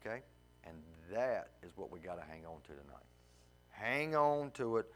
Okay? 0.00 0.22
And 0.64 0.74
that 1.12 1.50
is 1.62 1.70
what 1.76 1.92
we 1.92 1.98
got 2.00 2.14
to 2.14 2.22
hang 2.22 2.46
on 2.46 2.60
to 2.62 2.68
tonight. 2.68 3.04
Hang 3.70 4.16
on 4.16 4.50
to 4.52 4.78
it 4.78 4.86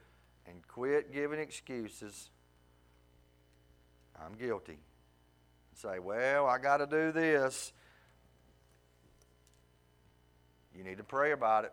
and 0.46 0.66
quit 0.66 1.12
giving 1.12 1.38
excuses. 1.38 2.30
I'm 4.18 4.34
guilty 4.34 4.78
say, 5.78 6.00
well, 6.00 6.46
I 6.46 6.58
got 6.58 6.78
to 6.78 6.86
do 6.86 7.12
this. 7.12 7.72
You 10.76 10.82
need 10.82 10.98
to 10.98 11.04
pray 11.04 11.30
about 11.32 11.64
it. 11.64 11.72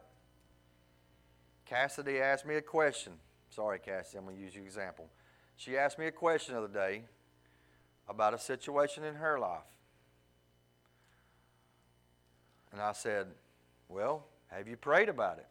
Cassidy 1.65 2.19
asked 2.19 2.45
me 2.45 2.55
a 2.55 2.61
question. 2.61 3.13
Sorry, 3.49 3.79
Cassidy, 3.79 4.19
I'm 4.19 4.25
going 4.25 4.37
to 4.37 4.41
use 4.41 4.53
your 4.53 4.63
example. 4.63 5.07
She 5.55 5.77
asked 5.77 5.97
me 5.97 6.05
a 6.05 6.11
question 6.11 6.53
the 6.53 6.61
other 6.61 6.73
day 6.73 7.03
about 8.07 8.35
a 8.35 8.37
situation 8.37 9.03
in 9.03 9.15
her 9.15 9.39
life. 9.39 9.63
And 12.71 12.81
I 12.81 12.91
said, 12.91 13.27
Well, 13.89 14.25
have 14.47 14.67
you 14.67 14.75
prayed 14.75 15.09
about 15.09 15.39
it? 15.39 15.47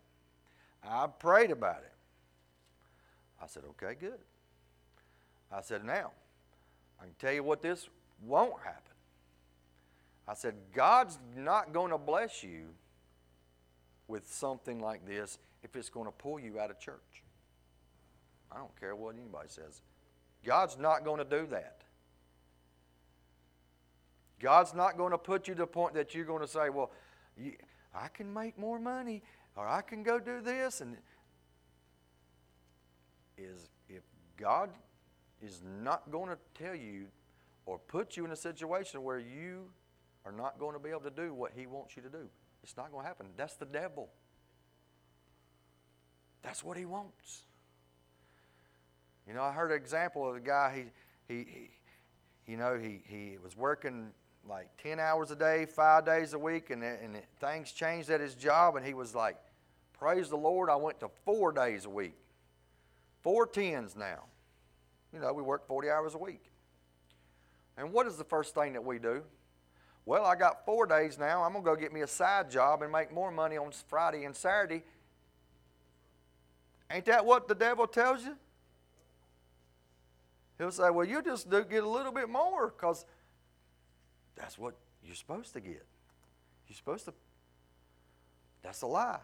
I 0.86 1.06
prayed 1.06 1.50
about 1.50 1.78
it. 1.78 1.92
I 3.42 3.46
said, 3.46 3.64
Okay, 3.70 3.96
good. 3.98 4.18
I 5.50 5.62
said, 5.62 5.84
Now, 5.84 6.12
I 7.00 7.04
can 7.04 7.14
tell 7.18 7.32
you 7.32 7.42
what 7.42 7.62
this 7.62 7.88
won't 8.22 8.61
happen. 8.62 8.81
I 10.27 10.35
said, 10.35 10.55
God's 10.74 11.18
not 11.37 11.72
going 11.72 11.90
to 11.90 11.98
bless 11.98 12.42
you 12.42 12.68
with 14.09 14.31
something 14.33 14.81
like 14.81 15.07
this 15.07 15.38
if 15.62 15.77
it's 15.77 15.90
going 15.90 16.07
to 16.07 16.12
pull 16.12 16.38
you 16.38 16.59
out 16.59 16.70
of 16.70 16.79
church. 16.79 17.22
I 18.50 18.59
don't 18.59 18.79
care 18.79 18.94
what 18.94 19.14
anybody 19.14 19.48
says. 19.48 19.83
God's 20.44 20.79
not 20.79 21.05
going 21.05 21.18
to 21.18 21.24
do 21.24 21.46
that. 21.50 21.83
God's 24.40 24.74
not 24.74 24.96
going 24.96 25.12
to 25.12 25.18
put 25.18 25.48
you 25.48 25.55
to 25.55 25.62
the 25.62 25.66
point 25.66 25.94
that 25.94 26.14
you're 26.14 26.24
going 26.24 26.42
to 26.42 26.48
say, 26.48 26.68
well, 26.68 26.90
I 27.94 28.09
can 28.09 28.33
make 28.33 28.59
more 28.59 28.79
money 28.79 29.22
or 29.57 29.66
I 29.66 29.81
can 29.81 30.03
go 30.03 30.18
do 30.18 30.40
this. 30.40 30.81
And 30.81 30.96
is 33.37 33.68
if 33.88 34.03
God 34.37 34.70
is 35.42 35.62
not 35.83 36.11
going 36.11 36.29
to 36.29 36.38
tell 36.55 36.74
you 36.74 37.07
or 37.66 37.79
put 37.79 38.16
you 38.16 38.24
in 38.24 38.31
a 38.31 38.37
situation 38.37 39.03
where 39.03 39.18
you 39.18 39.70
are 40.24 40.33
not 40.33 40.59
going 40.59 40.74
to 40.74 40.79
be 40.79 40.90
able 40.90 41.00
to 41.00 41.11
do 41.11 41.35
what 41.35 41.53
he 41.55 41.66
wants 41.66 41.96
you 41.96 42.03
to 42.03 42.09
do. 42.09 42.29
It's 42.62 42.77
not 42.77 42.90
going 42.90 43.05
to 43.05 43.09
happen. 43.09 43.27
That's 43.37 43.57
the 43.57 43.66
devil. 43.66 44.09
That's 46.42 46.62
what 46.62 46.77
he 46.77 46.85
wants. 46.85 47.42
You 49.27 49.35
know, 49.35 49.42
I 49.42 49.53
heard 49.53 49.70
an 49.70 49.77
example 49.77 50.29
of 50.29 50.37
a 50.37 50.40
guy, 50.40 50.85
he, 51.29 51.35
he, 51.35 51.50
he 51.50 51.70
you 52.46 52.57
know, 52.57 52.79
he, 52.79 53.03
he 53.07 53.38
was 53.42 53.57
working 53.57 54.11
like 54.48 54.68
10 54.83 55.00
hours 55.00 55.31
a 55.31 55.37
day, 55.37 55.66
five 55.66 56.05
days 56.05 56.35
a 56.35 56.38
week, 56.38 56.70
and, 56.70 56.83
and 56.83 57.16
things 57.40 57.72
changed 57.72 58.11
at 58.11 58.20
his 58.20 58.35
job, 58.35 58.77
and 58.77 58.85
he 58.85 58.92
was 58.92 59.14
like, 59.14 59.37
Praise 59.98 60.29
the 60.29 60.37
Lord, 60.37 60.68
I 60.68 60.77
went 60.77 61.00
to 61.00 61.09
four 61.24 61.53
days 61.53 61.87
a 61.87 61.90
week. 61.90 62.18
Four 63.22 63.46
tens 63.46 63.96
now. 63.96 64.24
You 65.14 65.20
know, 65.20 65.33
we 65.33 65.42
work 65.42 65.66
40 65.66 65.88
hours 65.88 66.14
a 66.14 66.18
week. 66.18 66.50
And 67.76 67.92
what 67.92 68.06
is 68.06 68.16
the 68.16 68.24
first 68.24 68.54
thing 68.54 68.72
that 68.74 68.84
we 68.84 68.98
do? 68.98 69.22
Well, 70.06 70.24
I 70.24 70.37
got 70.37 70.64
four 70.64 70.87
days 70.87 71.18
now. 71.18 71.42
I'm 71.42 71.52
going 71.52 71.64
to 71.64 71.70
go 71.70 71.76
get 71.76 71.92
me 71.92 72.02
a 72.02 72.06
side 72.06 72.50
job 72.50 72.82
and 72.82 72.92
make 72.92 73.12
more 73.12 73.30
money 73.30 73.56
on 73.56 73.70
Friday 73.88 74.24
and 74.24 74.37
Saturday. 74.37 74.82
Ain't 76.90 77.06
that 77.06 77.24
what 77.24 77.48
the 77.48 77.54
devil 77.54 77.87
tells 77.87 78.24
you? 78.24 78.37
He'll 80.58 80.70
say, 80.70 80.90
Well, 80.90 81.06
you 81.06 81.22
just 81.22 81.50
do 81.50 81.64
get 81.64 81.82
a 81.82 81.88
little 81.88 82.12
bit 82.12 82.28
more 82.28 82.68
because 82.68 83.04
that's 84.37 84.58
what 84.58 84.74
you're 85.04 85.16
supposed 85.16 85.52
to 85.54 85.60
get. 85.60 85.84
You're 86.68 86.76
supposed 86.76 87.06
to. 87.06 87.14
That's 88.62 88.82
a 88.82 88.87
lie. 88.87 89.20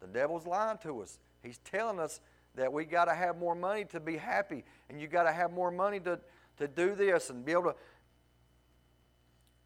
The 0.00 0.06
devil's 0.06 0.46
lying 0.46 0.78
to 0.82 1.00
us. 1.00 1.18
He's 1.42 1.58
telling 1.58 1.98
us 1.98 2.20
that 2.54 2.72
we 2.72 2.84
got 2.84 3.06
to 3.06 3.14
have 3.14 3.38
more 3.38 3.54
money 3.54 3.84
to 3.86 4.00
be 4.00 4.16
happy, 4.16 4.64
and 4.88 5.00
you 5.00 5.06
got 5.06 5.24
to 5.24 5.32
have 5.32 5.52
more 5.52 5.70
money 5.70 6.00
to, 6.00 6.18
to 6.58 6.68
do 6.68 6.94
this 6.94 7.30
and 7.30 7.44
be 7.44 7.52
able 7.52 7.64
to. 7.64 7.74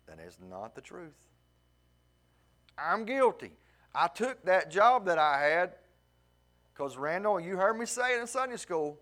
That 0.07 0.19
is 0.21 0.39
not 0.49 0.75
the 0.75 0.81
truth. 0.81 1.15
I'm 2.77 3.05
guilty. 3.05 3.53
I 3.95 4.09
took 4.09 4.45
that 4.45 4.71
job 4.71 5.07
that 5.07 5.19
I 5.19 5.43
had 5.43 5.73
because, 6.73 6.97
Randall, 6.97 7.41
you 7.41 7.57
heard 7.57 7.79
me 7.79 7.87
say 7.87 8.17
it 8.17 8.21
in 8.21 8.27
Sunday 8.27 8.57
school, 8.57 8.99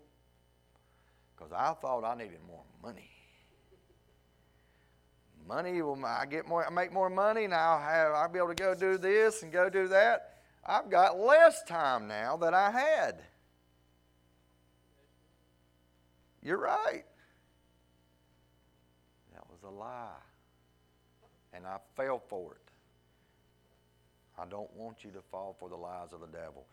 because 1.35 1.51
I 1.53 1.73
thought 1.73 2.03
I 2.03 2.15
needed 2.15 2.39
more 2.47 2.63
money 2.83 3.09
money 5.49 5.81
will 5.81 5.99
I 6.05 6.25
get 6.27 6.47
more 6.47 6.65
I 6.65 6.69
make 6.69 6.93
more 6.93 7.09
money 7.09 7.47
now 7.47 7.77
I'll 7.77 7.81
have 7.81 8.11
I'll 8.13 8.29
be 8.29 8.37
able 8.37 8.49
to 8.49 8.55
go 8.55 8.75
do 8.75 8.97
this 8.97 9.41
and 9.41 9.51
go 9.51 9.67
do 9.67 9.87
that. 9.87 10.35
I've 10.63 10.89
got 10.91 11.19
less 11.19 11.63
time 11.63 12.07
now 12.07 12.37
than 12.37 12.53
I 12.53 12.69
had. 12.69 13.23
You're 16.43 16.59
right. 16.59 17.03
Was 19.61 19.71
a 19.71 19.75
lie. 19.75 20.09
And 21.53 21.65
I 21.65 21.77
fell 21.95 22.19
for 22.19 22.53
it. 22.53 22.71
I 24.41 24.45
don't 24.45 24.73
want 24.75 25.03
you 25.03 25.11
to 25.11 25.21
fall 25.31 25.55
for 25.59 25.67
the 25.67 25.75
lies 25.75 26.13
of 26.13 26.21
the 26.21 26.27
devil. 26.27 26.65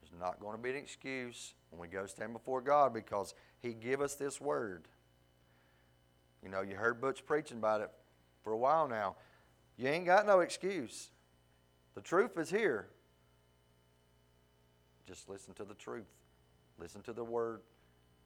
There's 0.00 0.20
not 0.20 0.40
going 0.40 0.56
to 0.56 0.62
be 0.62 0.70
an 0.70 0.76
excuse 0.76 1.54
when 1.70 1.80
we 1.80 1.86
go 1.86 2.06
stand 2.06 2.32
before 2.32 2.60
God 2.60 2.92
because 2.92 3.34
He 3.60 3.72
give 3.72 4.00
us 4.00 4.14
this 4.14 4.40
word. 4.40 4.88
You 6.42 6.48
know, 6.48 6.62
you 6.62 6.74
heard 6.74 7.00
Butch 7.00 7.24
preaching 7.24 7.58
about 7.58 7.80
it 7.80 7.90
for 8.42 8.52
a 8.52 8.56
while 8.56 8.88
now. 8.88 9.16
You 9.76 9.88
ain't 9.88 10.06
got 10.06 10.26
no 10.26 10.40
excuse. 10.40 11.10
The 11.94 12.00
truth 12.00 12.36
is 12.36 12.50
here. 12.50 12.88
Just 15.06 15.28
listen 15.28 15.54
to 15.54 15.64
the 15.64 15.74
truth. 15.74 16.06
Listen 16.78 17.02
to 17.02 17.12
the 17.12 17.24
Word. 17.24 17.60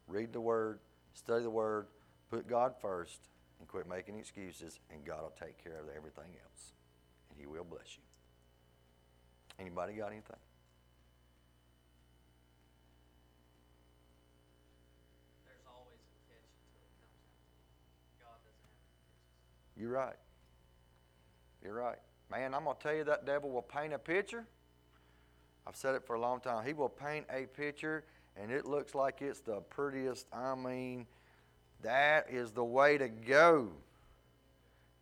Read 0.07 0.33
the 0.33 0.41
Word. 0.41 0.79
Study 1.13 1.43
the 1.43 1.51
Word. 1.51 1.87
Put 2.31 2.49
God 2.49 2.75
first 2.81 3.29
and 3.59 3.69
quit 3.69 3.89
making 3.89 4.19
excuses, 4.19 4.81
and 4.91 5.05
God 5.05 5.23
will 5.23 5.35
take 5.39 5.63
care 5.63 5.81
of 5.81 5.89
everything 5.97 6.37
else. 6.45 6.73
And 7.31 7.39
He 7.39 7.47
will 7.47 7.65
bless 7.65 7.97
you. 7.97 8.03
Anybody 9.59 9.95
got 9.95 10.13
anything? 10.13 10.37
There's 15.45 15.67
always 15.67 15.99
a 15.99 16.19
catch 16.31 16.47
until 16.63 16.79
it 16.79 16.93
comes 16.95 17.19
out. 17.19 17.35
God 18.23 18.39
doesn't 18.47 18.63
have 18.63 18.79
any 18.79 19.03
catches. 19.03 19.81
You're 19.81 19.91
right. 19.91 20.19
You're 21.63 21.75
right. 21.75 21.99
Man, 22.31 22.55
I'm 22.55 22.65
going 22.65 22.77
to 22.77 22.83
tell 22.83 22.95
you 22.95 23.05
that 23.05 23.27
devil 23.27 23.51
will 23.51 23.63
paint 23.63 23.93
a 23.93 23.99
picture. 23.99 24.47
I've 25.67 25.77
said 25.77 25.95
it 25.95 26.07
for 26.07 26.15
a 26.15 26.21
long 26.21 26.41
time. 26.41 26.65
He 26.65 26.73
will 26.73 26.89
paint 26.89 27.27
a 27.31 27.47
picture, 27.47 28.05
and 28.37 28.53
it 28.53 28.65
looks 28.65 28.95
like 28.95 29.21
it's 29.21 29.41
the 29.41 29.61
prettiest. 29.61 30.27
I 30.33 30.55
mean, 30.55 31.07
that 31.83 32.27
is 32.31 32.51
the 32.51 32.65
way 32.65 32.99
to 32.99 33.09
go. 33.09 33.69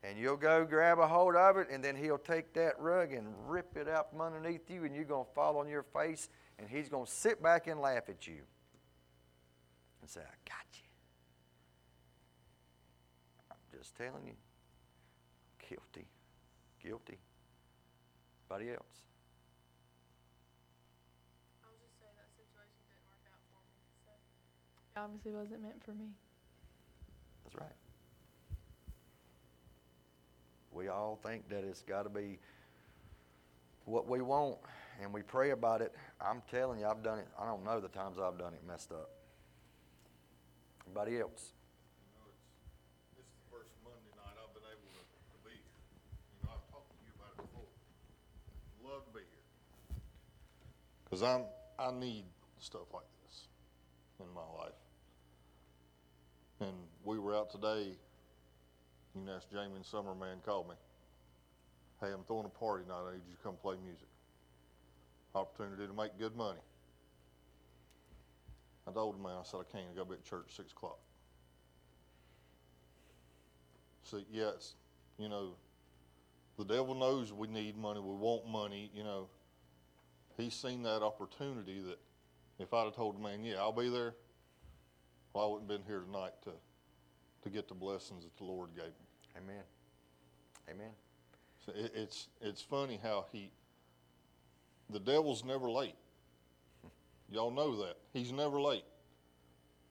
And 0.03 0.19
you'll 0.19 0.37
go 0.37 0.65
grab 0.65 0.99
a 0.99 1.07
hold 1.07 1.35
of 1.35 1.57
it, 1.57 1.69
and 1.71 1.83
then 1.83 1.97
he'll 1.97 2.19
take 2.19 2.53
that 2.55 2.79
rug 2.79 3.13
and 3.13 3.27
rip 3.49 3.77
it 3.77 3.89
out 3.89 4.11
from 4.11 4.21
underneath 4.21 4.71
you, 4.71 4.85
and 4.85 4.95
you're 4.95 5.05
going 5.05 5.25
to 5.25 5.33
fall 5.33 5.59
on 5.59 5.69
your 5.69 5.83
face, 5.83 6.29
and 6.59 6.69
he's 6.69 6.89
going 6.89 7.07
to 7.07 7.11
sit 7.11 7.43
back 7.43 7.67
and 7.67 7.81
laugh 7.81 8.09
at 8.09 8.27
you 8.27 8.43
and 10.01 10.09
say, 10.09 10.21
I 10.21 10.37
got 10.49 10.67
you. 10.75 10.89
I'm 13.51 13.79
just 13.79 13.97
telling 13.97 14.27
you. 14.27 14.35
Guilty. 15.69 16.07
Guilty. 16.81 17.19
Anybody 18.49 18.71
else? 18.71 19.03
I'll 21.65 21.75
just 21.83 21.99
say 21.99 22.07
that 22.15 22.31
situation 22.39 22.79
didn't 22.87 23.11
work 23.11 23.27
out 23.27 23.43
for 23.51 23.59
me, 23.67 23.83
it 24.07 25.01
obviously 25.01 25.33
wasn't 25.33 25.63
meant 25.63 25.83
for 25.83 25.91
me. 25.91 26.15
That's 27.47 27.63
right. 27.63 27.77
We 30.73 30.89
all 30.89 31.19
think 31.25 31.49
that 31.49 31.63
it's 31.63 31.83
got 31.83 32.03
to 32.03 32.09
be 32.09 32.39
what 33.85 34.09
we 34.09 34.21
want, 34.21 34.57
and 35.01 35.13
we 35.13 35.23
pray 35.23 35.51
about 35.51 35.81
it. 35.81 35.95
I'm 36.21 36.43
telling 36.51 36.81
you, 36.81 36.87
I've 36.87 37.05
done 37.05 37.21
it. 37.21 37.29
I 37.41 37.47
don't 37.47 37.65
know 37.65 37.81
the 37.81 37.89
times 37.89 38.19
I've 38.19 38.37
done 38.37 38.53
it 38.53 38.63
messed 38.67 38.91
up. 38.91 39.11
Anybody 40.87 41.21
else? 41.21 41.55
You 42.03 42.19
know, 42.19 42.27
it's, 42.27 42.43
this 43.17 43.31
first 43.51 43.71
Monday 43.85 44.11
night 44.19 44.35
I've 44.43 44.53
been 44.55 44.67
able 44.67 44.91
to, 44.91 45.03
to 45.07 45.39
be 45.47 45.55
here. 45.55 45.79
You 46.35 46.41
know, 46.43 46.51
I've 46.51 46.67
talked 46.75 46.91
to 46.91 46.99
you 47.07 47.15
about 47.15 47.31
it 47.39 47.47
before. 47.47 47.71
Love 48.83 49.07
to 49.07 49.13
be 49.15 49.23
here. 49.23 49.47
Cause 51.11 51.23
I'm, 51.23 51.47
I 51.79 51.95
need 51.95 52.25
stuff 52.59 52.91
like 52.93 53.07
this 53.23 53.47
in 54.19 54.27
my 54.35 54.47
life. 54.59 54.83
And 56.61 56.75
we 57.07 57.21
were 57.21 57.37
out 57.37 57.51
today, 57.51 57.95
you 59.15 59.23
can 59.25 59.29
ask 59.29 59.49
Jamie 59.51 59.77
and 59.77 59.87
Summerman 59.87 60.39
called 60.45 60.69
me. 60.69 60.75
Hey, 62.01 62.09
I'm 62.13 62.25
throwing 62.25 62.47
a 62.47 62.49
party 62.49 62.83
tonight, 62.83 63.03
I 63.09 63.13
need 63.13 63.23
you 63.31 63.37
to 63.37 63.43
come 63.43 63.55
play 63.63 63.77
music. 63.83 64.09
Opportunity 65.35 65.87
to 65.87 65.93
make 65.93 66.19
good 66.19 66.35
money. 66.35 66.59
I 68.89 68.93
told 68.93 69.19
the 69.19 69.23
man, 69.23 69.37
I 69.41 69.45
said, 69.45 69.61
I 69.61 69.73
can't, 69.73 69.85
I 69.93 69.97
gotta 69.97 70.11
be 70.11 70.15
at 70.15 70.25
church 70.25 70.47
at 70.49 70.55
six 70.55 70.73
o'clock. 70.73 70.99
See, 74.03 74.27
yeah, 74.31 74.51
it's, 74.55 74.75
you 75.17 75.29
know, 75.29 75.55
the 76.59 76.65
devil 76.65 76.95
knows 76.95 77.33
we 77.33 77.47
need 77.47 77.77
money, 77.77 78.01
we 78.01 78.15
want 78.15 78.49
money, 78.49 78.91
you 78.95 79.05
know. 79.05 79.29
He's 80.37 80.55
seen 80.55 80.83
that 80.83 81.03
opportunity 81.03 81.81
that 81.81 81.99
if 82.59 82.75
I'd 82.75 82.85
have 82.85 82.97
told 82.97 83.17
the 83.17 83.23
man, 83.23 83.45
yeah, 83.45 83.57
I'll 83.57 83.73
be 83.73 83.89
there, 83.89 84.15
well, 85.33 85.45
I 85.45 85.49
wouldn't 85.49 85.71
have 85.71 85.79
been 85.79 85.87
here 85.87 86.01
tonight 86.01 86.33
to, 86.45 86.51
to 87.43 87.51
get 87.51 87.69
the 87.69 87.75
blessings 87.75 88.25
that 88.25 88.37
the 88.37 88.45
Lord 88.45 88.71
gave 88.75 88.85
me. 88.85 89.37
Amen. 89.37 89.63
Amen. 90.71 90.91
So 91.65 91.73
it, 91.75 91.93
it's, 91.95 92.29
it's 92.41 92.63
funny 92.63 92.99
how 93.03 93.27
he, 93.33 93.51
the 94.91 95.01
devil's 95.01 95.45
never 95.45 95.71
late. 95.71 95.95
Y'all 97.31 97.51
know 97.51 97.77
that. 97.85 97.97
He's 98.13 98.33
never 98.33 98.61
late. 98.61 98.85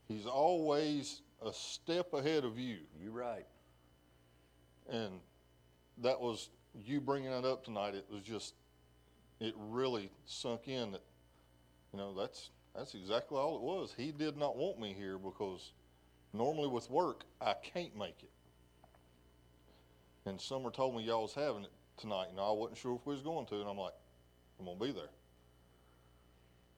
He's 0.08 0.25
always 0.25 1.21
a 1.45 1.51
step 1.51 2.13
ahead 2.13 2.45
of 2.45 2.58
you. 2.58 2.77
You're 3.01 3.12
right. 3.12 3.45
And 4.89 5.19
that 5.99 6.19
was 6.19 6.49
you 6.86 7.01
bringing 7.01 7.31
that 7.31 7.45
up 7.45 7.65
tonight. 7.65 7.93
It 7.95 8.05
was 8.12 8.21
just, 8.21 8.53
it 9.39 9.53
really 9.58 10.12
sunk 10.25 10.67
in 10.67 10.91
that, 10.91 11.03
you 11.91 11.99
know, 11.99 12.13
that's 12.13 12.49
that's 12.75 12.93
exactly 12.93 13.38
all 13.38 13.55
it 13.55 13.62
was. 13.62 13.93
He 13.95 14.12
did 14.12 14.36
not 14.36 14.58
want 14.58 14.79
me 14.79 14.93
here 14.97 15.17
because 15.17 15.71
normally 16.38 16.67
with 16.67 16.89
work 16.89 17.24
I 17.41 17.54
can't 17.54 17.95
make 17.98 18.17
it. 18.21 18.30
And 20.26 20.39
Summer 20.41 20.71
told 20.71 20.95
me 20.95 21.04
y'all 21.04 21.24
was 21.24 21.34
having 21.34 21.63
it 21.63 21.71
tonight, 21.98 22.28
and 22.32 22.39
I 22.39 22.52
wasn't 22.52 22.78
sure 22.78 22.95
if 22.95 23.06
we 23.06 23.13
was 23.13 23.21
going 23.21 23.45
to, 23.48 23.56
and 23.62 23.69
I'm 23.69 23.78
like, 23.78 23.93
I'm 24.60 24.65
gonna 24.65 24.80
be 24.80 24.91
there. 24.91 25.10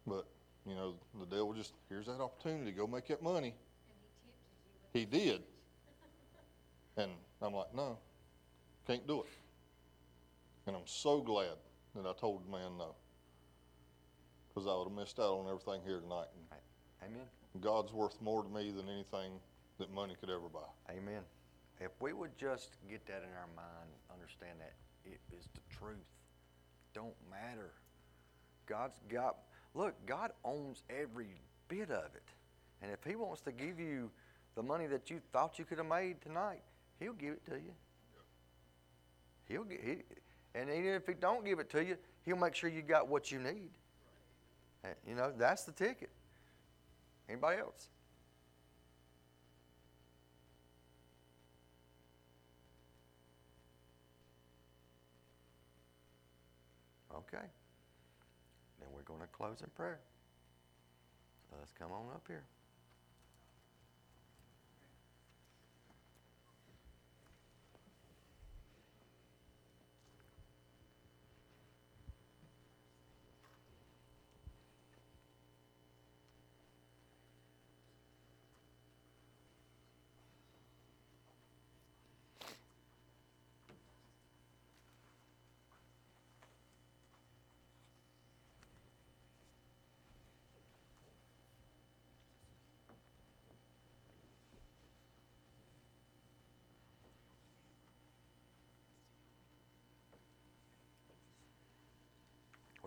But 0.05 0.25
you 0.65 0.75
know, 0.75 0.95
the 1.19 1.25
devil 1.25 1.53
just 1.53 1.73
here's 1.89 2.07
that 2.07 2.19
opportunity, 2.19 2.71
go 2.71 2.87
make 2.87 3.07
that 3.07 3.21
money. 3.21 3.53
He 4.93 5.05
did. 5.05 5.41
And 6.97 7.11
I'm 7.41 7.53
like, 7.53 7.73
no, 7.75 7.97
can't 8.87 9.07
do 9.07 9.21
it. 9.21 9.27
And 10.65 10.75
I'm 10.75 10.87
so 10.87 11.21
glad 11.21 11.55
that 11.95 12.05
I 12.05 12.13
told 12.19 12.45
the 12.45 12.51
man 12.51 12.77
no. 12.77 12.95
Because 14.49 14.67
I 14.67 14.75
would 14.75 14.89
have 14.89 14.97
missed 14.97 15.19
out 15.19 15.37
on 15.37 15.45
everything 15.45 15.81
here 15.85 15.99
tonight. 15.99 16.27
Amen. 17.03 17.27
God's 17.61 17.93
worth 17.93 18.19
more 18.21 18.43
to 18.43 18.49
me 18.49 18.71
than 18.71 18.89
anything 18.89 19.33
that 19.79 19.93
money 19.93 20.15
could 20.19 20.29
ever 20.29 20.49
buy. 20.51 20.69
Amen. 20.91 21.21
If 21.79 21.91
we 22.01 22.13
would 22.13 22.35
just 22.37 22.77
get 22.89 23.05
that 23.07 23.23
in 23.23 23.29
our 23.37 23.49
mind, 23.55 23.89
understand 24.11 24.59
that 24.59 24.73
it 25.05 25.19
is 25.37 25.47
the 25.53 25.75
truth. 25.75 25.97
Don't 26.93 27.15
matter. 27.29 27.71
God's 28.65 28.99
got, 29.09 29.37
look, 29.75 29.93
God 30.05 30.31
owns 30.43 30.83
every 30.89 31.29
bit 31.67 31.91
of 31.91 32.15
it. 32.15 32.23
And 32.81 32.91
if 32.91 33.03
He 33.03 33.15
wants 33.15 33.41
to 33.41 33.51
give 33.51 33.79
you 33.79 34.09
the 34.55 34.63
money 34.63 34.87
that 34.87 35.09
you 35.09 35.21
thought 35.31 35.59
you 35.59 35.65
could 35.65 35.77
have 35.77 35.87
made 35.87 36.21
tonight, 36.21 36.63
He'll 36.99 37.13
give 37.13 37.33
it 37.33 37.45
to 37.45 37.57
you. 37.57 37.73
He'll 39.45 39.63
get, 39.63 39.79
he, 39.83 39.97
and 40.55 40.69
even 40.69 40.93
if 40.93 41.05
He 41.05 41.13
don't 41.13 41.45
give 41.45 41.59
it 41.59 41.69
to 41.71 41.83
you, 41.83 41.97
He'll 42.25 42.37
make 42.37 42.55
sure 42.55 42.69
you 42.69 42.81
got 42.81 43.07
what 43.07 43.31
you 43.31 43.39
need. 43.39 43.69
Uh, 44.83 44.89
You 45.07 45.15
know, 45.15 45.31
that's 45.37 45.63
the 45.63 45.71
ticket. 45.71 46.09
Anybody 47.29 47.59
else? 47.59 47.89
Okay. 57.13 57.45
Then 58.79 58.87
we're 58.93 59.01
going 59.01 59.19
to 59.21 59.27
close 59.27 59.61
in 59.61 59.69
prayer. 59.75 59.99
Let's 61.51 61.73
come 61.73 61.91
on 61.91 62.05
up 62.13 62.23
here. 62.27 62.43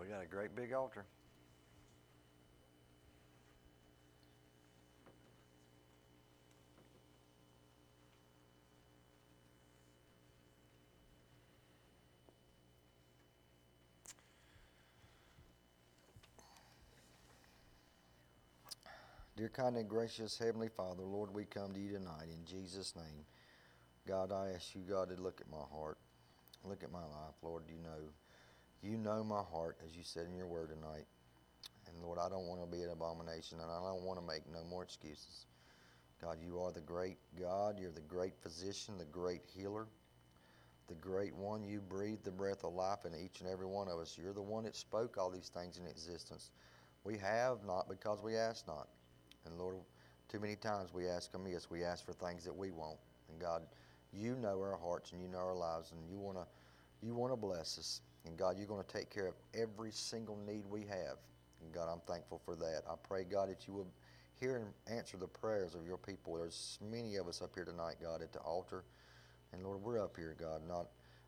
got 0.11 0.23
a 0.23 0.25
great 0.25 0.53
big 0.57 0.73
altar. 0.73 1.05
Dear 19.37 19.47
kind 19.47 19.77
and 19.77 19.87
gracious 19.87 20.37
Heavenly 20.37 20.67
Father, 20.67 21.03
Lord, 21.03 21.33
we 21.33 21.45
come 21.45 21.71
to 21.71 21.79
you 21.79 21.93
tonight 21.93 22.27
in 22.29 22.45
Jesus' 22.45 22.93
name. 22.97 23.23
God, 24.05 24.33
I 24.33 24.49
ask 24.53 24.75
you, 24.75 24.81
God, 24.81 25.07
to 25.15 25.21
look 25.21 25.39
at 25.39 25.49
my 25.49 25.63
heart. 25.73 25.97
Look 26.65 26.83
at 26.83 26.91
my 26.91 26.99
life, 26.99 27.35
Lord. 27.41 27.63
You 27.69 27.81
know. 27.81 28.09
You 28.81 28.97
know 28.97 29.23
my 29.23 29.41
heart, 29.51 29.77
as 29.85 29.95
you 29.95 30.03
said 30.03 30.25
in 30.25 30.35
your 30.35 30.47
word 30.47 30.69
tonight. 30.69 31.05
And 31.87 32.03
Lord, 32.03 32.17
I 32.19 32.29
don't 32.29 32.47
want 32.47 32.61
to 32.61 32.67
be 32.67 32.83
an 32.83 32.89
abomination, 32.89 33.59
and 33.61 33.69
I 33.69 33.79
don't 33.79 34.03
want 34.03 34.19
to 34.19 34.25
make 34.25 34.41
no 34.51 34.63
more 34.69 34.83
excuses. 34.83 35.45
God, 36.21 36.37
you 36.43 36.59
are 36.59 36.71
the 36.71 36.81
great 36.81 37.17
God. 37.39 37.79
You're 37.79 37.91
the 37.91 38.01
great 38.01 38.33
physician, 38.41 38.97
the 38.97 39.05
great 39.05 39.41
healer, 39.55 39.87
the 40.87 40.95
great 40.95 41.35
one. 41.35 41.63
You 41.63 41.79
breathe 41.79 42.19
the 42.23 42.31
breath 42.31 42.63
of 42.63 42.73
life 42.73 43.05
in 43.05 43.13
each 43.13 43.41
and 43.41 43.49
every 43.49 43.65
one 43.65 43.87
of 43.87 43.99
us. 43.99 44.17
You're 44.21 44.33
the 44.33 44.41
one 44.41 44.63
that 44.63 44.75
spoke 44.75 45.17
all 45.17 45.29
these 45.29 45.49
things 45.49 45.77
in 45.77 45.87
existence. 45.87 46.51
We 47.03 47.17
have 47.17 47.63
not 47.65 47.89
because 47.89 48.21
we 48.23 48.35
ask 48.35 48.67
not. 48.67 48.87
And 49.45 49.57
Lord, 49.57 49.77
too 50.29 50.39
many 50.39 50.55
times 50.55 50.93
we 50.93 51.07
ask 51.07 51.33
amiss. 51.33 51.69
We 51.69 51.83
ask 51.83 52.05
for 52.05 52.13
things 52.13 52.43
that 52.45 52.55
we 52.55 52.71
want. 52.71 52.97
And 53.29 53.39
God, 53.39 53.63
you 54.13 54.35
know 54.35 54.59
our 54.59 54.77
hearts 54.77 55.11
and 55.11 55.21
you 55.21 55.27
know 55.27 55.39
our 55.39 55.55
lives, 55.55 55.91
and 55.91 55.99
you 56.09 56.19
want 56.19 56.37
to 56.37 56.45
you 57.03 57.15
want 57.15 57.33
to 57.33 57.37
bless 57.37 57.79
us. 57.79 58.01
And 58.25 58.37
God, 58.37 58.57
you're 58.57 58.67
going 58.67 58.83
to 58.83 58.93
take 58.93 59.09
care 59.09 59.27
of 59.27 59.35
every 59.53 59.91
single 59.91 60.37
need 60.47 60.63
we 60.69 60.81
have. 60.81 61.17
And 61.61 61.73
God, 61.73 61.89
I'm 61.91 62.01
thankful 62.07 62.41
for 62.45 62.55
that. 62.55 62.83
I 62.89 62.93
pray, 63.07 63.23
God, 63.23 63.49
that 63.49 63.67
you 63.67 63.73
will 63.73 63.87
hear 64.39 64.57
and 64.57 64.97
answer 64.97 65.17
the 65.17 65.27
prayers 65.27 65.75
of 65.75 65.85
your 65.85 65.97
people. 65.97 66.35
There's 66.35 66.79
many 66.91 67.15
of 67.15 67.27
us 67.27 67.41
up 67.41 67.51
here 67.55 67.65
tonight, 67.65 67.95
God, 68.01 68.21
at 68.21 68.33
the 68.33 68.39
altar. 68.39 68.83
And 69.53 69.63
Lord, 69.63 69.81
we're 69.81 70.03
up 70.03 70.15
here, 70.15 70.35
God, 70.39 70.61
not 70.67 70.87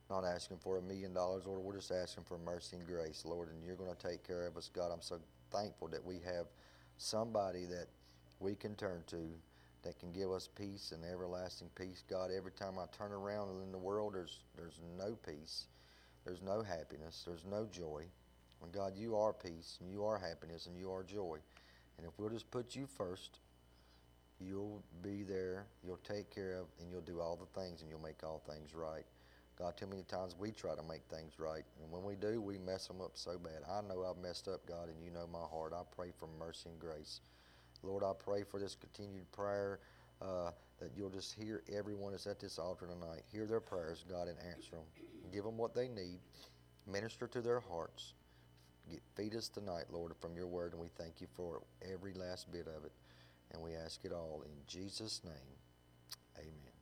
not 0.10 0.26
asking 0.26 0.58
for 0.58 0.78
a 0.78 0.82
million 0.82 1.14
dollars, 1.14 1.46
Lord. 1.48 1.62
We're 1.62 1.78
just 1.78 1.92
asking 1.92 2.26
for 2.26 2.38
mercy 2.38 2.76
and 2.76 2.86
grace, 2.86 3.24
Lord. 3.26 3.50
And 3.50 3.64
you're 3.64 3.78
going 3.78 3.96
to 3.96 4.08
take 4.08 4.26
care 4.28 4.46
of 4.46 4.58
us, 4.58 4.70
God. 4.72 4.92
I'm 4.92 5.02
so 5.02 5.20
thankful 5.50 5.88
that 5.88 6.04
we 6.04 6.16
have 6.26 6.48
somebody 6.98 7.66
that 7.66 7.88
we 8.40 8.54
can 8.54 8.76
turn 8.76 9.04
to 9.08 9.30
that 9.84 10.00
can 10.00 10.12
give 10.12 10.32
us 10.32 10.48
peace 10.48 10.92
and 10.94 11.04
everlasting 11.04 11.70
peace. 11.76 12.04
God, 12.10 12.32
every 12.36 12.52
time 12.52 12.74
I 12.78 12.86
turn 12.96 13.12
around 13.12 13.62
in 13.64 13.72
the 13.72 13.78
world, 13.78 14.14
there's 14.14 14.40
there's 14.56 14.80
no 14.98 15.18
peace. 15.26 15.66
There's 16.26 16.42
no 16.42 16.62
happiness. 16.62 17.24
There's 17.26 17.46
no 17.50 17.68
joy. 17.72 18.04
And 18.62 18.72
God, 18.72 18.94
you 18.96 19.16
are 19.16 19.34
peace 19.34 19.78
and 19.82 19.92
you 19.92 20.06
are 20.06 20.18
happiness 20.18 20.68
and 20.68 20.78
you 20.78 20.92
are 20.92 21.04
joy. 21.04 21.38
And 21.98 22.08
if 22.08 22.14
we'll 22.18 22.30
just 22.30 22.50
put 22.50 22.76
you 22.76 22.88
first, 22.88 23.40
you'll 24.40 24.82
be 25.02 25.24
there, 25.24 25.66
you'll 25.86 25.98
take 25.98 26.34
care 26.34 26.60
of, 26.60 26.68
and 26.80 26.90
you'll 26.90 27.02
do 27.02 27.20
all 27.20 27.36
the 27.36 27.60
things 27.60 27.82
and 27.82 27.90
you'll 27.90 28.02
make 28.02 28.24
all 28.24 28.42
things 28.50 28.74
right. 28.74 29.04
God, 29.60 29.78
too 29.78 29.86
many 29.86 30.04
times 30.04 30.36
we 30.38 30.52
try 30.52 30.76
to 30.76 30.82
make 30.82 31.04
things 31.10 31.34
right. 31.38 31.64
And 31.82 31.92
when 31.92 32.04
we 32.04 32.16
do, 32.16 32.42
we 32.42 32.58
mess 32.58 32.88
them 32.88 33.02
up 33.02 33.12
so 33.14 33.38
bad. 33.38 33.62
I 33.70 33.82
know 33.82 34.04
I've 34.04 34.22
messed 34.22 34.48
up, 34.48 34.66
God, 34.66 34.90
and 34.90 35.04
you 35.04 35.12
know 35.12 35.28
my 35.32 35.46
heart. 35.52 35.74
I 35.76 35.84
pray 35.96 36.12
for 36.18 36.28
mercy 36.40 36.70
and 36.70 36.80
grace. 36.80 37.22
Lord, 37.84 38.04
I 38.04 38.14
pray 38.18 38.44
for 38.44 38.60
this 38.60 38.76
continued 38.76 39.32
prayer 39.32 39.80
uh, 40.22 40.52
that 40.80 40.92
you'll 40.98 41.12
just 41.12 41.34
hear 41.34 41.62
everyone 41.72 42.14
that's 42.14 42.26
at 42.26 42.40
this 42.40 42.58
altar 42.58 42.88
tonight. 42.88 43.22
Hear 43.32 43.46
their 43.46 43.60
prayers, 43.60 44.04
God, 44.10 44.28
and 44.28 44.38
answer 44.52 44.72
them. 44.72 45.13
Give 45.34 45.44
them 45.44 45.58
what 45.58 45.74
they 45.74 45.88
need. 45.88 46.20
Minister 46.86 47.28
to 47.28 47.42
their 47.42 47.60
hearts. 47.60 48.14
Get, 48.90 49.02
feed 49.16 49.36
us 49.36 49.48
tonight, 49.48 49.86
Lord, 49.92 50.12
from 50.22 50.36
your 50.36 50.48
word, 50.48 50.74
and 50.74 50.82
we 50.82 50.90
thank 50.98 51.22
you 51.22 51.28
for 51.36 51.62
every 51.92 52.14
last 52.14 52.52
bit 52.52 52.68
of 52.68 52.86
it. 52.86 52.92
And 53.52 53.62
we 53.62 53.74
ask 53.76 54.06
it 54.06 54.12
all 54.12 54.44
in 54.46 54.52
Jesus' 54.68 55.22
name. 55.24 55.58
Amen. 56.38 56.73